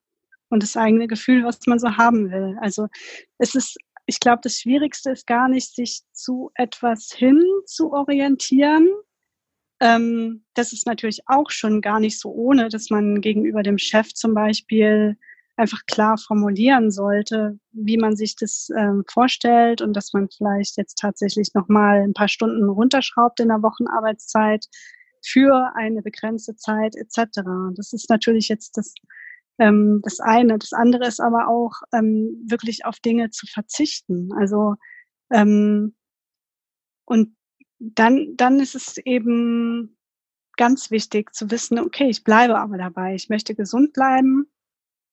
und 0.49 0.62
das 0.62 0.77
eigene 0.77 1.07
Gefühl, 1.07 1.44
was 1.44 1.66
man 1.66 1.79
so 1.79 1.96
haben 1.96 2.31
will. 2.31 2.57
Also 2.61 2.88
es 3.38 3.55
ist, 3.55 3.79
ich 4.07 4.20
glaube, 4.20 4.40
das 4.42 4.59
Schwierigste 4.59 5.11
ist 5.11 5.27
gar 5.27 5.49
nicht, 5.49 5.75
sich 5.75 6.03
zu 6.12 6.51
etwas 6.55 7.12
hin 7.12 7.42
zu 7.66 7.92
orientieren. 7.92 8.88
Ähm, 9.81 10.45
das 10.55 10.73
ist 10.73 10.87
natürlich 10.87 11.23
auch 11.27 11.51
schon 11.51 11.81
gar 11.81 12.01
nicht 12.01 12.21
so 12.21 12.31
ohne, 12.31 12.69
dass 12.69 12.90
man 12.90 13.21
gegenüber 13.21 13.62
dem 13.62 13.79
Chef 13.79 14.12
zum 14.12 14.35
Beispiel 14.35 15.16
einfach 15.57 15.85
klar 15.87 16.16
formulieren 16.19 16.90
sollte, 16.90 17.59
wie 17.73 17.99
man 17.99 18.16
sich 18.16 18.35
das 18.37 18.69
ähm, 18.77 19.05
vorstellt 19.09 19.83
und 19.83 19.95
dass 19.95 20.12
man 20.12 20.29
vielleicht 20.29 20.77
jetzt 20.77 20.97
tatsächlich 20.99 21.53
nochmal 21.55 22.01
ein 22.01 22.14
paar 22.14 22.29
Stunden 22.29 22.69
runterschraubt 22.69 23.40
in 23.40 23.49
der 23.49 23.62
Wochenarbeitszeit 23.62 24.66
für 25.23 25.73
eine 25.75 26.03
begrenzte 26.03 26.57
Zeit 26.57 26.97
etc. 26.97 27.43
Das 27.75 27.93
ist 27.93 28.09
natürlich 28.09 28.49
jetzt 28.49 28.77
das, 28.79 28.95
ähm, 29.59 30.01
das 30.03 30.21
eine. 30.21 30.59
Das 30.59 30.73
andere 30.73 31.07
ist 31.07 31.21
aber 31.21 31.49
auch 31.49 31.73
ähm, 31.93 32.43
wirklich 32.49 32.87
auf 32.87 32.99
Dinge 33.01 33.31
zu 33.31 33.47
verzichten. 33.47 34.31
Also 34.38 34.77
ähm, 35.31 35.95
und 37.05 37.37
dann, 37.81 38.37
dann 38.37 38.61
ist 38.61 38.75
es 38.75 38.99
eben 38.99 39.97
ganz 40.57 40.90
wichtig 40.90 41.35
zu 41.35 41.51
wissen, 41.51 41.79
okay, 41.79 42.09
ich 42.09 42.23
bleibe 42.23 42.59
aber 42.59 42.77
dabei. 42.77 43.14
Ich 43.14 43.31
möchte 43.31 43.55
gesund 43.55 43.95
bleiben. 43.95 44.47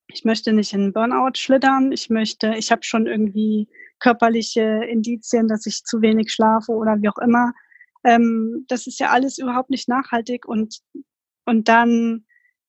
Ich 0.08 0.25
möchte 0.25 0.53
nicht 0.53 0.73
in 0.73 0.93
Burnout 0.93 1.36
schlittern. 1.36 1.91
Ich 1.91 2.10
möchte, 2.10 2.53
ich 2.58 2.71
habe 2.71 2.84
schon 2.84 3.08
irgendwie 3.08 3.69
körperliche 3.99 4.84
Indizien, 4.89 5.47
dass 5.47 5.65
ich 5.65 5.84
zu 5.84 6.01
wenig 6.01 6.32
schlafe 6.32 6.73
oder 6.73 7.01
wie 7.01 7.10
auch 7.10 7.17
immer. 7.17 7.53
Ähm, 8.03 8.65
das 8.67 8.88
ist 8.88 8.99
ja 8.99 9.10
alles 9.10 9.38
überhaupt 9.38 9.69
nicht 9.69 9.88
nachhaltig 9.88 10.45
und, 10.45 10.80
und 11.45 11.67
dann 11.67 12.25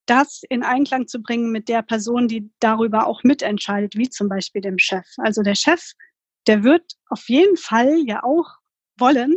das 0.06 0.42
in 0.48 0.62
Einklang 0.62 1.06
zu 1.06 1.20
bringen 1.20 1.50
mit 1.50 1.68
der 1.68 1.82
Person, 1.82 2.28
die 2.28 2.50
darüber 2.60 3.06
auch 3.06 3.24
mitentscheidet, 3.24 3.96
wie 3.96 4.08
zum 4.08 4.28
Beispiel 4.28 4.62
dem 4.62 4.78
Chef. 4.78 5.06
Also 5.18 5.42
der 5.42 5.54
Chef, 5.54 5.82
der 6.46 6.62
wird 6.62 6.92
auf 7.08 7.28
jeden 7.28 7.56
Fall 7.56 7.98
ja 8.06 8.22
auch 8.22 8.56
wollen, 8.96 9.36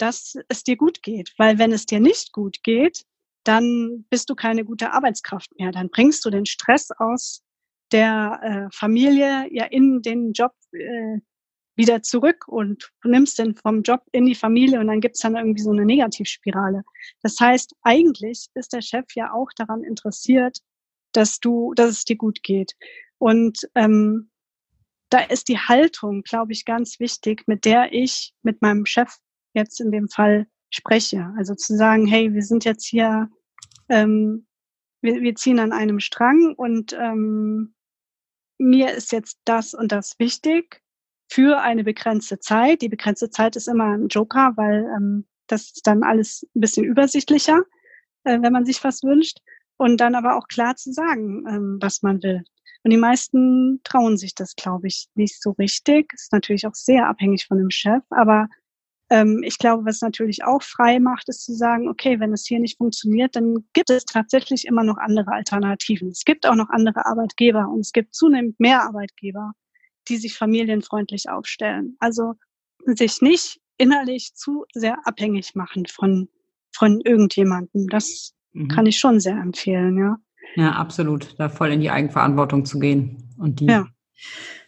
dass 0.00 0.34
es 0.48 0.64
dir 0.64 0.76
gut 0.76 1.02
geht. 1.02 1.32
Weil 1.36 1.58
wenn 1.58 1.72
es 1.72 1.86
dir 1.86 2.00
nicht 2.00 2.32
gut 2.32 2.62
geht, 2.62 3.04
dann 3.44 4.04
bist 4.10 4.30
du 4.30 4.34
keine 4.34 4.64
gute 4.64 4.92
Arbeitskraft 4.92 5.50
mehr. 5.58 5.72
Dann 5.72 5.90
bringst 5.90 6.24
du 6.24 6.30
den 6.30 6.46
Stress 6.46 6.90
aus 6.98 7.42
der 7.92 8.40
äh, 8.42 8.74
Familie 8.74 9.48
ja 9.50 9.64
in 9.64 10.02
den 10.02 10.32
Job 10.32 10.52
äh, 10.72 11.18
wieder 11.76 12.02
zurück 12.02 12.46
und 12.46 12.90
nimmst 13.04 13.38
den 13.38 13.56
vom 13.56 13.82
Job 13.82 14.02
in 14.12 14.26
die 14.26 14.34
Familie 14.34 14.80
und 14.80 14.86
dann 14.88 15.00
gibt's 15.00 15.20
dann 15.20 15.36
irgendwie 15.36 15.62
so 15.62 15.70
eine 15.70 15.84
Negativspirale. 15.86 16.82
Das 17.22 17.40
heißt, 17.40 17.74
eigentlich 17.82 18.46
ist 18.54 18.72
der 18.72 18.82
Chef 18.82 19.06
ja 19.14 19.32
auch 19.32 19.48
daran 19.56 19.82
interessiert, 19.82 20.58
dass 21.12 21.40
du, 21.40 21.72
dass 21.74 21.90
es 21.90 22.04
dir 22.04 22.16
gut 22.16 22.42
geht. 22.42 22.74
Und 23.18 23.68
ähm, 23.74 24.30
da 25.08 25.20
ist 25.20 25.48
die 25.48 25.58
Haltung, 25.58 26.22
glaube 26.22 26.52
ich, 26.52 26.64
ganz 26.64 27.00
wichtig, 27.00 27.48
mit 27.48 27.64
der 27.64 27.92
ich 27.92 28.32
mit 28.42 28.62
meinem 28.62 28.86
Chef 28.86 29.16
jetzt 29.54 29.80
in 29.80 29.90
dem 29.90 30.08
Fall 30.08 30.46
spreche. 30.70 31.32
Also 31.36 31.54
zu 31.54 31.76
sagen, 31.76 32.06
hey, 32.06 32.32
wir 32.32 32.42
sind 32.42 32.64
jetzt 32.64 32.86
hier, 32.86 33.28
ähm, 33.88 34.46
wir, 35.02 35.20
wir 35.20 35.34
ziehen 35.34 35.58
an 35.58 35.72
einem 35.72 36.00
Strang 36.00 36.54
und 36.56 36.92
ähm, 36.92 37.74
mir 38.58 38.92
ist 38.92 39.12
jetzt 39.12 39.38
das 39.44 39.74
und 39.74 39.90
das 39.90 40.18
wichtig 40.18 40.82
für 41.28 41.60
eine 41.60 41.84
begrenzte 41.84 42.38
Zeit. 42.38 42.82
Die 42.82 42.88
begrenzte 42.88 43.30
Zeit 43.30 43.56
ist 43.56 43.68
immer 43.68 43.96
ein 43.96 44.08
Joker, 44.08 44.52
weil 44.56 44.84
ähm, 44.96 45.26
das 45.46 45.62
ist 45.62 45.86
dann 45.86 46.02
alles 46.02 46.46
ein 46.54 46.60
bisschen 46.60 46.84
übersichtlicher, 46.84 47.62
äh, 48.24 48.40
wenn 48.40 48.52
man 48.52 48.64
sich 48.64 48.82
was 48.84 49.02
wünscht. 49.02 49.38
Und 49.76 49.98
dann 49.98 50.14
aber 50.14 50.36
auch 50.36 50.46
klar 50.48 50.76
zu 50.76 50.92
sagen, 50.92 51.46
ähm, 51.48 51.78
was 51.80 52.02
man 52.02 52.22
will. 52.22 52.42
Und 52.82 52.90
die 52.90 52.98
meisten 52.98 53.80
trauen 53.82 54.18
sich 54.18 54.34
das, 54.34 54.54
glaube 54.54 54.88
ich, 54.88 55.08
nicht 55.14 55.40
so 55.40 55.52
richtig. 55.52 56.12
Ist 56.12 56.32
natürlich 56.32 56.66
auch 56.66 56.74
sehr 56.74 57.08
abhängig 57.08 57.46
von 57.46 57.58
dem 57.58 57.70
Chef, 57.70 58.02
aber 58.10 58.48
ähm, 59.10 59.42
ich 59.44 59.58
glaube, 59.58 59.84
was 59.84 60.00
natürlich 60.00 60.44
auch 60.44 60.62
frei 60.62 61.00
macht, 61.00 61.28
ist 61.28 61.44
zu 61.44 61.52
sagen, 61.52 61.88
okay, 61.88 62.20
wenn 62.20 62.32
es 62.32 62.46
hier 62.46 62.60
nicht 62.60 62.78
funktioniert, 62.78 63.34
dann 63.34 63.66
gibt 63.72 63.90
es 63.90 64.04
tatsächlich 64.04 64.66
immer 64.66 64.84
noch 64.84 64.98
andere 64.98 65.32
Alternativen. 65.32 66.08
Es 66.08 66.24
gibt 66.24 66.46
auch 66.46 66.54
noch 66.54 66.70
andere 66.70 67.06
Arbeitgeber 67.06 67.68
und 67.68 67.80
es 67.80 67.92
gibt 67.92 68.14
zunehmend 68.14 68.58
mehr 68.60 68.84
Arbeitgeber, 68.84 69.52
die 70.08 70.16
sich 70.16 70.36
familienfreundlich 70.36 71.28
aufstellen. 71.28 71.96
Also 71.98 72.34
sich 72.86 73.20
nicht 73.20 73.60
innerlich 73.76 74.34
zu 74.34 74.64
sehr 74.72 74.98
abhängig 75.04 75.54
machen 75.54 75.86
von, 75.86 76.28
von 76.72 77.00
irgendjemandem. 77.00 77.88
Das 77.88 78.32
mhm. 78.52 78.68
kann 78.68 78.86
ich 78.86 78.98
schon 78.98 79.18
sehr 79.18 79.36
empfehlen, 79.36 79.98
ja. 79.98 80.16
Ja, 80.56 80.72
absolut. 80.72 81.34
Da 81.38 81.48
voll 81.48 81.72
in 81.72 81.80
die 81.80 81.90
Eigenverantwortung 81.90 82.64
zu 82.64 82.78
gehen 82.78 83.34
und 83.38 83.60
die 83.60 83.66
ja. 83.66 83.86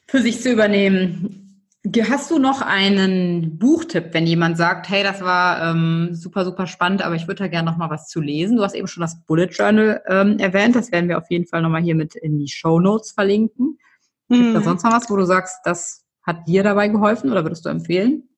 für 0.06 0.20
sich 0.20 0.40
zu 0.40 0.50
übernehmen. 0.50 1.41
Hast 1.84 2.30
du 2.30 2.38
noch 2.38 2.62
einen 2.62 3.58
Buchtipp, 3.58 4.14
wenn 4.14 4.24
jemand 4.24 4.56
sagt, 4.56 4.88
hey, 4.88 5.02
das 5.02 5.20
war 5.20 5.70
ähm, 5.70 6.10
super, 6.12 6.44
super 6.44 6.68
spannend, 6.68 7.02
aber 7.02 7.16
ich 7.16 7.26
würde 7.26 7.42
da 7.42 7.48
gerne 7.48 7.68
noch 7.68 7.76
mal 7.76 7.90
was 7.90 8.08
zu 8.08 8.20
lesen? 8.20 8.56
Du 8.56 8.62
hast 8.62 8.74
eben 8.74 8.86
schon 8.86 9.00
das 9.00 9.20
Bullet 9.24 9.46
Journal 9.46 10.00
ähm, 10.06 10.38
erwähnt. 10.38 10.76
Das 10.76 10.92
werden 10.92 11.08
wir 11.08 11.18
auf 11.18 11.28
jeden 11.28 11.46
Fall 11.46 11.60
noch 11.60 11.70
mal 11.70 11.82
hier 11.82 11.96
mit 11.96 12.14
in 12.14 12.38
die 12.38 12.46
Show 12.46 12.78
Notes 12.78 13.10
verlinken. 13.10 13.78
Gibt 14.28 14.46
es 14.46 14.52
da 14.52 14.60
mhm. 14.60 14.64
sonst 14.64 14.84
noch 14.84 14.92
was, 14.92 15.10
wo 15.10 15.16
du 15.16 15.24
sagst, 15.24 15.58
das 15.64 16.04
hat 16.22 16.46
dir 16.46 16.62
dabei 16.62 16.86
geholfen 16.86 17.32
oder 17.32 17.42
würdest 17.44 17.64
du 17.64 17.68
empfehlen? 17.68 18.28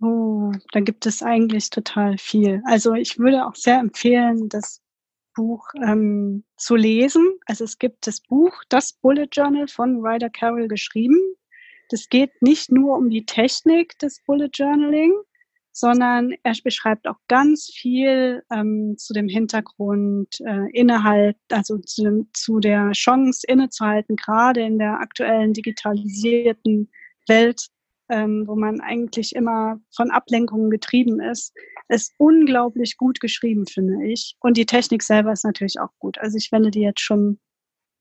Oh, 0.00 0.52
da 0.72 0.80
gibt 0.80 1.06
es 1.06 1.22
eigentlich 1.22 1.70
total 1.70 2.18
viel. 2.18 2.62
Also 2.66 2.92
ich 2.92 3.18
würde 3.18 3.46
auch 3.46 3.54
sehr 3.54 3.78
empfehlen, 3.78 4.50
das 4.50 4.82
Buch 5.34 5.66
ähm, 5.82 6.44
zu 6.56 6.76
lesen. 6.76 7.38
Also 7.46 7.64
es 7.64 7.78
gibt 7.78 8.06
das 8.06 8.20
Buch, 8.20 8.62
das 8.68 8.92
Bullet 8.92 9.28
Journal 9.32 9.68
von 9.68 10.04
Ryder 10.04 10.30
Carroll 10.30 10.68
geschrieben. 10.68 11.18
Das 11.88 12.08
geht 12.08 12.30
nicht 12.42 12.70
nur 12.70 12.96
um 12.96 13.10
die 13.10 13.24
Technik 13.24 13.98
des 13.98 14.22
Bullet 14.24 14.50
Journaling, 14.52 15.12
sondern 15.72 16.34
er 16.42 16.54
beschreibt 16.62 17.06
auch 17.06 17.18
ganz 17.28 17.70
viel 17.72 18.42
ähm, 18.52 18.96
zu 18.98 19.12
dem 19.12 19.28
Hintergrund 19.28 20.40
äh, 20.40 20.70
Innehalt, 20.72 21.36
also 21.50 21.78
zu, 21.78 22.26
zu 22.32 22.58
der 22.58 22.90
Chance 22.92 23.46
innezuhalten, 23.46 24.16
gerade 24.16 24.62
in 24.62 24.78
der 24.78 25.00
aktuellen 25.00 25.52
digitalisierten 25.52 26.90
Welt, 27.28 27.68
ähm, 28.08 28.44
wo 28.46 28.56
man 28.56 28.80
eigentlich 28.80 29.36
immer 29.36 29.80
von 29.94 30.10
Ablenkungen 30.10 30.70
getrieben 30.70 31.20
ist, 31.20 31.54
ist 31.88 32.12
unglaublich 32.18 32.96
gut 32.96 33.20
geschrieben, 33.20 33.66
finde 33.66 34.04
ich. 34.04 34.34
Und 34.40 34.56
die 34.56 34.66
Technik 34.66 35.02
selber 35.02 35.32
ist 35.32 35.44
natürlich 35.44 35.78
auch 35.78 35.92
gut. 35.98 36.18
Also 36.18 36.36
ich 36.38 36.50
wende 36.50 36.70
die 36.70 36.80
jetzt 36.80 37.00
schon 37.00 37.38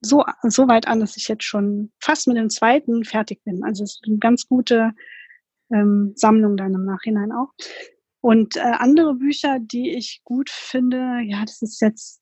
so, 0.02 0.24
so 0.44 0.68
weit 0.68 0.88
an, 0.88 1.00
dass 1.00 1.18
ich 1.18 1.28
jetzt 1.28 1.44
schon 1.44 1.92
fast 2.00 2.28
mit 2.28 2.38
dem 2.38 2.50
zweiten 2.50 3.04
fertig 3.04 3.44
bin. 3.44 3.64
Also 3.64 3.84
es 3.84 3.96
ist 3.96 4.04
eine 4.08 4.18
ganz 4.18 4.48
gute 4.48 4.92
ähm, 5.72 6.14
Sammlung 6.16 6.58
dann 6.58 6.74
im 6.74 6.86
Nachhinein 6.86 7.32
auch. 7.32 7.54
Und 8.22 8.56
äh, 8.58 8.60
andere 8.60 9.16
Bücher, 9.16 9.60
die 9.60 9.92
ich 9.96 10.22
gut 10.24 10.50
finde, 10.50 11.20
ja, 11.24 11.44
das 11.46 11.62
ist 11.62 11.82
jetzt, 11.82 12.22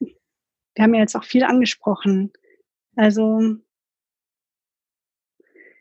wir 0.00 0.82
haben 0.82 0.94
ja 0.94 1.00
jetzt 1.00 1.16
auch 1.16 1.24
viel 1.24 1.44
angesprochen. 1.44 2.32
Also 2.96 3.56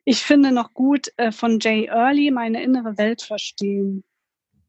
ich 0.05 0.21
finde 0.21 0.51
noch 0.51 0.73
gut 0.73 1.13
äh, 1.17 1.31
von 1.31 1.59
Jay 1.61 1.85
Early 1.85 2.31
meine 2.31 2.61
innere 2.63 2.97
Welt 2.97 3.21
verstehen. 3.21 4.03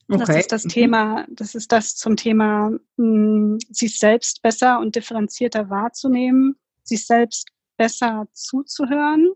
Okay. 0.08 0.18
Das 0.26 0.36
ist 0.36 0.52
das 0.52 0.64
mhm. 0.64 0.68
Thema, 0.68 1.26
das 1.30 1.54
ist 1.54 1.72
das 1.72 1.96
zum 1.96 2.16
Thema, 2.16 2.70
mh, 2.70 2.78
hm, 2.98 3.58
sich 3.70 3.98
selbst 3.98 4.42
besser 4.42 4.78
und 4.80 4.96
differenzierter 4.96 5.70
wahrzunehmen, 5.70 6.56
sich 6.82 7.06
selbst 7.06 7.48
besser 7.76 8.26
zuzuhören, 8.32 9.32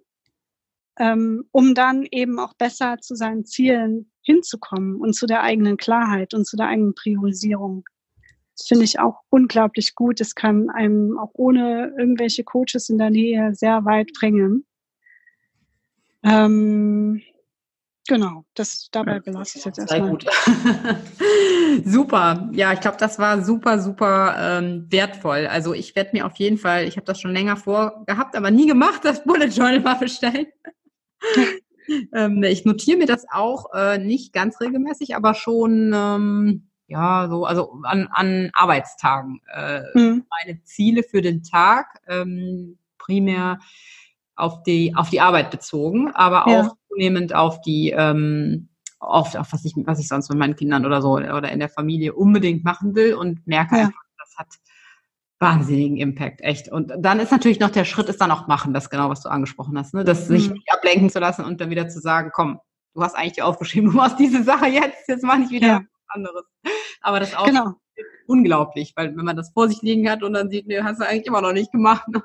ähm, 0.99 1.45
um 1.53 1.75
dann 1.75 2.07
eben 2.11 2.39
auch 2.39 2.55
besser 2.55 2.99
zu 2.99 3.15
seinen 3.15 3.47
Zielen 3.47 4.11
hinzukommen 4.23 4.97
und 4.97 5.15
zu 5.15 5.27
der 5.27 5.43
eigenen 5.43 5.79
Klarheit 5.79 6.35
und 6.35 6.47
zu 6.47 6.57
der 6.57 6.69
eigenen 6.69 6.95
Priorisierung. 6.95 7.85
Das 8.57 8.67
finde 8.67 8.85
ich 8.85 8.99
auch 8.99 9.21
unglaublich 9.31 9.95
gut. 9.95 10.21
Es 10.21 10.35
kann 10.35 10.69
einem 10.69 11.19
auch 11.19 11.31
ohne 11.35 11.95
irgendwelche 11.97 12.45
Coaches 12.45 12.89
in 12.91 12.99
der 12.99 13.11
Nähe 13.11 13.55
sehr 13.55 13.85
weit 13.85 14.11
bringen. 14.19 14.67
Ähm, 16.25 17.23
Genau, 18.09 18.47
das 18.55 18.89
dabei 18.91 19.21
belasse 19.21 19.59
ich 19.59 19.67
jetzt 19.67 19.79
erstmal. 19.79 20.09
Gut. 20.09 20.25
super. 21.85 22.49
Ja, 22.53 22.73
ich 22.73 22.81
glaube, 22.81 22.97
das 22.97 23.19
war 23.19 23.45
super, 23.45 23.81
super 23.81 24.35
ähm, 24.39 24.87
wertvoll. 24.89 25.47
Also 25.47 25.75
ich 25.75 25.95
werde 25.95 26.11
mir 26.15 26.25
auf 26.25 26.37
jeden 26.37 26.57
Fall, 26.57 26.89
ich 26.89 26.97
habe 26.97 27.05
das 27.05 27.21
schon 27.21 27.35
länger 27.35 27.59
vorgehabt, 27.59 28.35
aber 28.35 28.51
nie 28.51 28.67
gemacht, 28.67 29.01
das 29.05 29.23
Bullet 29.25 29.49
Journal 29.49 29.81
mal 29.81 29.97
bestellen. 29.97 30.47
ähm, 32.15 32.43
ich 32.45 32.65
notiere 32.65 32.97
mir 32.97 33.07
das 33.07 33.27
auch 33.31 33.75
äh, 33.75 33.99
nicht 33.99 34.33
ganz 34.33 34.59
regelmäßig, 34.59 35.15
aber 35.15 35.35
schon 35.35 35.93
ähm, 35.95 36.71
ja 36.87 37.29
so, 37.29 37.45
also 37.45 37.83
an, 37.83 38.09
an 38.11 38.49
Arbeitstagen. 38.55 39.43
Äh, 39.53 39.83
mhm. 39.93 40.25
Meine 40.31 40.63
Ziele 40.63 41.03
für 41.03 41.21
den 41.21 41.43
Tag 41.43 42.01
ähm, 42.09 42.79
primär 42.97 43.59
auf 44.35 44.63
die 44.63 44.95
auf 44.95 45.11
die 45.11 45.21
Arbeit 45.21 45.51
bezogen, 45.51 46.11
aber 46.13 46.47
auch 46.47 46.51
ja 46.65 46.78
zunehmend 46.99 47.35
auf 47.35 47.61
die, 47.61 47.95
ähm, 47.97 48.69
oft, 48.99 49.37
auch 49.37 49.47
was 49.51 49.65
ich, 49.65 49.75
was 49.77 50.01
ich 50.01 50.09
sonst 50.09 50.29
mit 50.29 50.39
meinen 50.39 50.57
Kindern 50.57 50.85
oder 50.85 51.01
so 51.01 51.13
oder 51.13 51.51
in 51.53 51.61
der 51.61 51.69
Familie 51.69 52.15
unbedingt 52.15 52.65
machen 52.65 52.95
will 52.97 53.15
und 53.15 53.47
merke 53.47 53.77
ja. 53.77 53.83
einfach, 53.83 54.03
das 54.19 54.37
hat 54.37 54.49
wahnsinnigen 55.39 55.97
Impact, 55.99 56.41
echt. 56.41 56.69
Und 56.69 56.93
dann 56.99 57.21
ist 57.21 57.31
natürlich 57.31 57.61
noch 57.61 57.71
der 57.71 57.85
Schritt, 57.85 58.09
ist 58.09 58.21
dann 58.21 58.33
auch 58.33 58.49
machen, 58.49 58.75
das 58.75 58.91
genau, 58.91 59.09
was 59.09 59.23
du 59.23 59.29
angesprochen 59.29 59.79
hast, 59.79 59.95
ne? 59.95 60.03
Das 60.03 60.29
mhm. 60.29 60.37
sich 60.37 60.51
nicht 60.51 60.73
ablenken 60.73 61.11
zu 61.11 61.21
lassen 61.21 61.45
und 61.45 61.61
dann 61.61 61.71
wieder 61.71 61.89
zu 61.89 62.01
sagen, 62.01 62.31
komm, 62.33 62.59
du 62.95 63.03
hast 63.03 63.15
eigentlich 63.15 63.43
aufgeschrieben, 63.43 63.91
du 63.93 63.97
machst 63.97 64.19
diese 64.19 64.43
Sache 64.43 64.67
jetzt, 64.67 65.09
jetzt 65.09 65.23
mach 65.23 65.39
ich 65.39 65.51
wieder 65.51 65.67
ja. 65.67 65.81
was 65.81 66.17
anderes. 66.17 66.45
Aber 67.01 67.21
das 67.21 67.37
auch 67.37 67.47
genau. 67.47 67.75
unglaublich, 68.27 68.95
weil 68.97 69.17
wenn 69.17 69.25
man 69.25 69.37
das 69.37 69.53
vor 69.53 69.69
sich 69.69 69.81
liegen 69.83 70.11
hat 70.11 70.25
und 70.25 70.33
dann 70.33 70.51
sieht, 70.51 70.67
nee, 70.67 70.83
hast 70.83 71.01
du 71.01 71.07
eigentlich 71.07 71.27
immer 71.27 71.41
noch 71.41 71.53
nicht 71.53 71.71
gemacht. 71.71 72.09
Ne? 72.09 72.25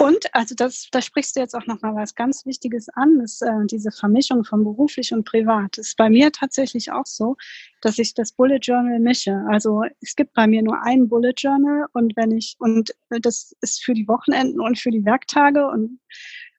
Und, 0.00 0.32
also 0.32 0.54
das, 0.54 0.88
da 0.92 1.02
sprichst 1.02 1.34
du 1.34 1.40
jetzt 1.40 1.54
auch 1.54 1.66
nochmal 1.66 1.94
was 1.94 2.14
ganz 2.14 2.46
Wichtiges 2.46 2.88
an, 2.90 3.20
ist 3.20 3.42
äh, 3.42 3.66
diese 3.70 3.90
Vermischung 3.90 4.44
von 4.44 4.62
beruflich 4.62 5.12
und 5.12 5.24
privat. 5.24 5.78
Ist 5.78 5.96
bei 5.96 6.08
mir 6.08 6.30
tatsächlich 6.30 6.92
auch 6.92 7.06
so, 7.06 7.36
dass 7.80 7.98
ich 7.98 8.14
das 8.14 8.32
Bullet 8.32 8.60
Journal 8.62 9.00
mische. 9.00 9.44
Also 9.48 9.82
es 10.00 10.14
gibt 10.14 10.34
bei 10.34 10.46
mir 10.46 10.62
nur 10.62 10.82
ein 10.82 11.08
Bullet 11.08 11.34
Journal 11.36 11.86
und 11.92 12.16
wenn 12.16 12.30
ich, 12.30 12.56
und 12.60 12.94
das 13.08 13.56
ist 13.60 13.82
für 13.82 13.94
die 13.94 14.06
Wochenenden 14.06 14.60
und 14.60 14.78
für 14.78 14.90
die 14.90 15.04
Werktage 15.04 15.66
und 15.66 15.98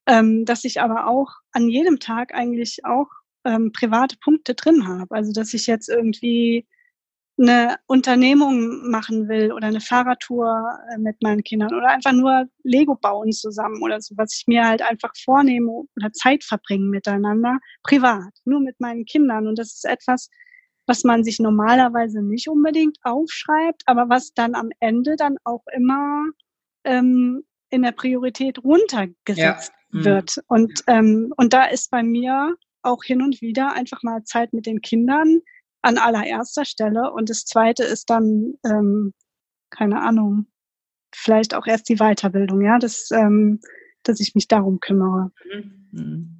ähm, 0.05 0.43
dass 0.45 0.65
ich 0.65 0.81
aber 0.81 1.07
auch 1.07 1.29
an 1.51 1.69
jedem 1.69 1.99
Tag 1.99 2.33
eigentlich 2.33 2.83
auch 2.83 3.07
ähm, 3.45 3.71
private 3.71 4.17
Punkte 4.17 4.55
drin 4.55 4.88
habe. 4.88 5.15
Also 5.15 5.31
dass 5.31 5.53
ich 5.53 5.67
jetzt 5.67 5.88
irgendwie 5.88 6.67
eine 7.39 7.78
Unternehmung 7.88 8.89
machen 8.89 9.30
will 9.30 9.52
oder 9.52 9.67
eine 9.67 9.80
Fahrradtour 9.80 10.80
äh, 10.93 10.97
mit 10.97 11.21
meinen 11.21 11.43
Kindern 11.43 11.73
oder 11.73 11.88
einfach 11.88 12.12
nur 12.12 12.45
Lego 12.63 12.95
bauen 12.95 13.32
zusammen 13.32 13.82
oder 13.82 14.02
so, 14.02 14.15
was 14.17 14.36
ich 14.36 14.47
mir 14.47 14.67
halt 14.67 14.82
einfach 14.82 15.12
vornehme 15.23 15.71
oder 15.95 16.12
Zeit 16.12 16.43
verbringen 16.43 16.89
miteinander, 16.89 17.60
privat, 17.84 18.34
nur 18.45 18.60
mit 18.60 18.80
meinen 18.80 19.06
Kindern. 19.06 19.47
Und 19.47 19.58
das 19.58 19.73
ist 19.73 19.86
etwas, 19.86 20.30
was 20.86 21.04
man 21.04 21.23
sich 21.23 21.39
normalerweise 21.39 22.21
nicht 22.21 22.49
unbedingt 22.49 22.97
aufschreibt, 23.04 23.84
aber 23.86 24.10
was 24.10 24.34
dann 24.34 24.56
am 24.56 24.69
Ende 24.80 25.15
dann 25.15 25.38
auch 25.43 25.63
immer 25.73 26.25
ähm, 26.84 27.43
in 27.69 27.84
der 27.84 27.91
Priorität 27.91 28.63
runtergesetzt 28.63 29.71
ja. 29.93 29.99
Mhm. 29.99 30.06
wird. 30.06 30.39
Und, 30.47 30.84
ähm, 30.88 31.34
und 31.38 31.54
da 31.54 31.65
ist 31.65 31.91
bei 31.91 32.04
mir 32.04 32.56
auch 32.82 33.04
hin 33.04 33.21
und 33.21 33.41
wieder 33.41 33.73
einfach 33.73 34.04
mal 34.04 34.23
Zeit 34.23 34.52
mit 34.54 34.65
den 34.65 34.82
Kindern, 34.82 35.41
an 35.81 35.97
allererster 35.97 36.65
Stelle. 36.65 37.11
Und 37.11 37.29
das 37.29 37.45
Zweite 37.45 37.83
ist 37.83 38.09
dann, 38.09 38.53
ähm, 38.65 39.13
keine 39.69 40.01
Ahnung, 40.01 40.47
vielleicht 41.13 41.53
auch 41.55 41.67
erst 41.67 41.89
die 41.89 41.97
Weiterbildung, 41.97 42.61
ja, 42.61 42.79
dass, 42.79 43.09
ähm, 43.11 43.59
dass 44.03 44.19
ich 44.19 44.35
mich 44.35 44.47
darum 44.47 44.79
kümmere. 44.79 45.31
Mhm. 45.91 46.39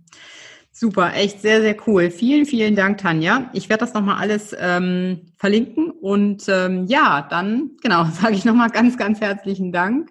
Super, 0.72 1.14
echt 1.14 1.42
sehr, 1.42 1.62
sehr 1.62 1.76
cool. 1.88 2.10
Vielen, 2.10 2.46
vielen 2.46 2.74
Dank, 2.74 3.00
Tanja. 3.00 3.50
Ich 3.52 3.68
werde 3.68 3.82
das 3.82 3.94
nochmal 3.94 4.16
alles 4.16 4.56
ähm, 4.58 5.34
verlinken 5.36 5.92
und 5.92 6.46
ähm, 6.48 6.86
ja, 6.88 7.28
dann, 7.30 7.72
genau, 7.82 8.06
sage 8.06 8.36
ich 8.36 8.46
nochmal 8.46 8.70
ganz, 8.70 8.98
ganz 8.98 9.20
herzlichen 9.20 9.74
Dank. 9.74 10.10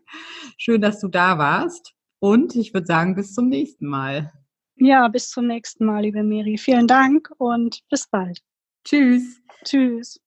Schön, 0.59 0.83
dass 0.83 1.01
du 1.01 1.09
da 1.09 1.39
warst 1.39 1.95
und 2.19 2.55
ich 2.55 2.75
würde 2.75 2.87
sagen, 2.87 3.15
bis 3.15 3.33
zum 3.33 3.49
nächsten 3.49 3.87
Mal. 3.87 4.31
Ja, 4.77 5.09
bis 5.09 5.31
zum 5.31 5.47
nächsten 5.47 5.87
Mal, 5.87 6.03
liebe 6.03 6.23
Miri. 6.23 6.59
Vielen 6.59 6.87
Dank 6.87 7.31
und 7.39 7.81
bis 7.89 8.07
bald. 8.07 8.43
Tschüss. 8.89 9.43
Tschüss. 9.65 10.19